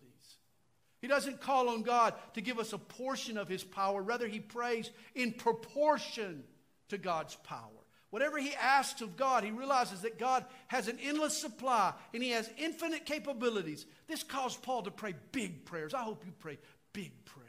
He 1.01 1.07
doesn't 1.07 1.41
call 1.41 1.69
on 1.69 1.83
God 1.83 2.13
to 2.33 2.41
give 2.41 2.59
us 2.59 2.73
a 2.73 2.77
portion 2.77 3.37
of 3.37 3.47
his 3.47 3.63
power. 3.63 4.01
Rather, 4.01 4.27
he 4.27 4.39
prays 4.39 4.89
in 5.15 5.31
proportion 5.33 6.43
to 6.89 6.97
God's 6.97 7.35
power. 7.35 7.69
Whatever 8.09 8.39
he 8.39 8.53
asks 8.55 9.01
of 9.01 9.15
God, 9.15 9.43
he 9.43 9.51
realizes 9.51 10.01
that 10.01 10.17
God 10.17 10.43
has 10.67 10.87
an 10.87 10.97
endless 11.01 11.37
supply 11.37 11.93
and 12.13 12.23
he 12.23 12.31
has 12.31 12.49
infinite 12.57 13.05
capabilities. 13.05 13.85
This 14.07 14.23
caused 14.23 14.63
Paul 14.63 14.81
to 14.83 14.91
pray 14.91 15.13
big 15.31 15.65
prayers. 15.65 15.93
I 15.93 16.01
hope 16.01 16.25
you 16.25 16.33
pray 16.39 16.57
big 16.91 17.13
prayers. 17.25 17.47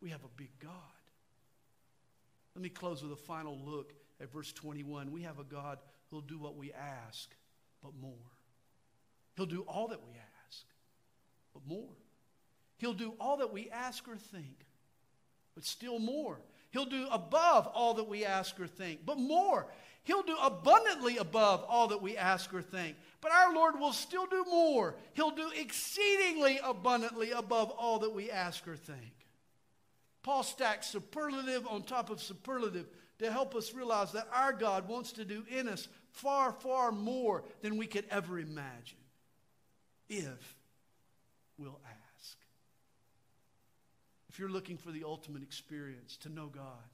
We 0.00 0.10
have 0.10 0.24
a 0.24 0.36
big 0.36 0.50
God. 0.60 0.72
Let 2.54 2.62
me 2.62 2.70
close 2.70 3.02
with 3.02 3.12
a 3.12 3.16
final 3.16 3.58
look 3.58 3.92
at 4.20 4.32
verse 4.32 4.52
21. 4.52 5.12
We 5.12 5.22
have 5.22 5.38
a 5.38 5.44
God 5.44 5.78
who'll 6.10 6.22
do 6.22 6.38
what 6.38 6.56
we 6.56 6.72
ask, 6.72 7.34
but 7.84 7.92
more. 8.00 8.32
He'll 9.36 9.46
do 9.46 9.64
all 9.68 9.88
that 9.88 10.02
we 10.02 10.12
ask, 10.48 10.64
but 11.52 11.62
more. 11.66 11.92
He'll 12.78 12.94
do 12.94 13.14
all 13.20 13.36
that 13.36 13.52
we 13.52 13.68
ask 13.70 14.08
or 14.08 14.16
think, 14.16 14.66
but 15.54 15.64
still 15.64 15.98
more. 15.98 16.40
He'll 16.70 16.86
do 16.86 17.06
above 17.12 17.68
all 17.68 17.94
that 17.94 18.08
we 18.08 18.24
ask 18.24 18.58
or 18.58 18.66
think, 18.66 19.06
but 19.06 19.18
more. 19.18 19.66
He'll 20.02 20.22
do 20.22 20.36
abundantly 20.42 21.18
above 21.18 21.64
all 21.68 21.88
that 21.88 22.02
we 22.02 22.16
ask 22.16 22.52
or 22.52 22.62
think. 22.62 22.96
But 23.20 23.32
our 23.32 23.54
Lord 23.54 23.78
will 23.78 23.92
still 23.92 24.26
do 24.26 24.44
more. 24.50 24.96
He'll 25.14 25.30
do 25.30 25.50
exceedingly 25.56 26.60
abundantly 26.62 27.30
above 27.30 27.70
all 27.70 28.00
that 28.00 28.12
we 28.12 28.30
ask 28.30 28.66
or 28.66 28.76
think. 28.76 29.12
Paul 30.22 30.42
stacks 30.42 30.88
superlative 30.88 31.66
on 31.66 31.82
top 31.82 32.10
of 32.10 32.20
superlative 32.20 32.86
to 33.18 33.30
help 33.30 33.54
us 33.54 33.72
realize 33.72 34.12
that 34.12 34.28
our 34.32 34.52
God 34.52 34.88
wants 34.88 35.12
to 35.12 35.24
do 35.24 35.44
in 35.48 35.68
us 35.68 35.88
far, 36.14 36.52
far 36.52 36.92
more 36.92 37.44
than 37.60 37.76
we 37.76 37.86
could 37.86 38.06
ever 38.10 38.38
imagine 38.38 38.98
if 40.08 40.56
we'll 41.58 41.80
ask. 41.84 42.38
If 44.28 44.38
you're 44.38 44.48
looking 44.48 44.78
for 44.78 44.90
the 44.90 45.04
ultimate 45.04 45.42
experience, 45.42 46.16
to 46.18 46.28
know 46.28 46.46
God, 46.46 46.88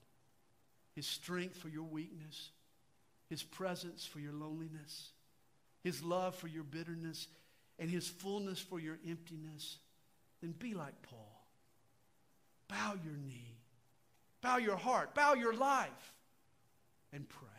His 0.95 1.05
strength 1.05 1.57
for 1.57 1.69
your 1.69 1.83
weakness, 1.83 2.49
His 3.29 3.43
presence 3.43 4.05
for 4.05 4.19
your 4.19 4.33
loneliness, 4.33 5.09
His 5.83 6.03
love 6.03 6.35
for 6.35 6.47
your 6.47 6.63
bitterness, 6.63 7.27
and 7.79 7.89
His 7.89 8.07
fullness 8.07 8.59
for 8.59 8.79
your 8.79 8.97
emptiness, 9.07 9.77
then 10.41 10.51
be 10.51 10.73
like 10.73 10.99
Paul. 11.03 11.45
Bow 12.67 12.93
your 13.03 13.17
knee, 13.27 13.57
bow 14.41 14.57
your 14.57 14.77
heart, 14.77 15.13
bow 15.13 15.33
your 15.33 15.53
life, 15.53 16.13
and 17.13 17.27
pray. 17.27 17.50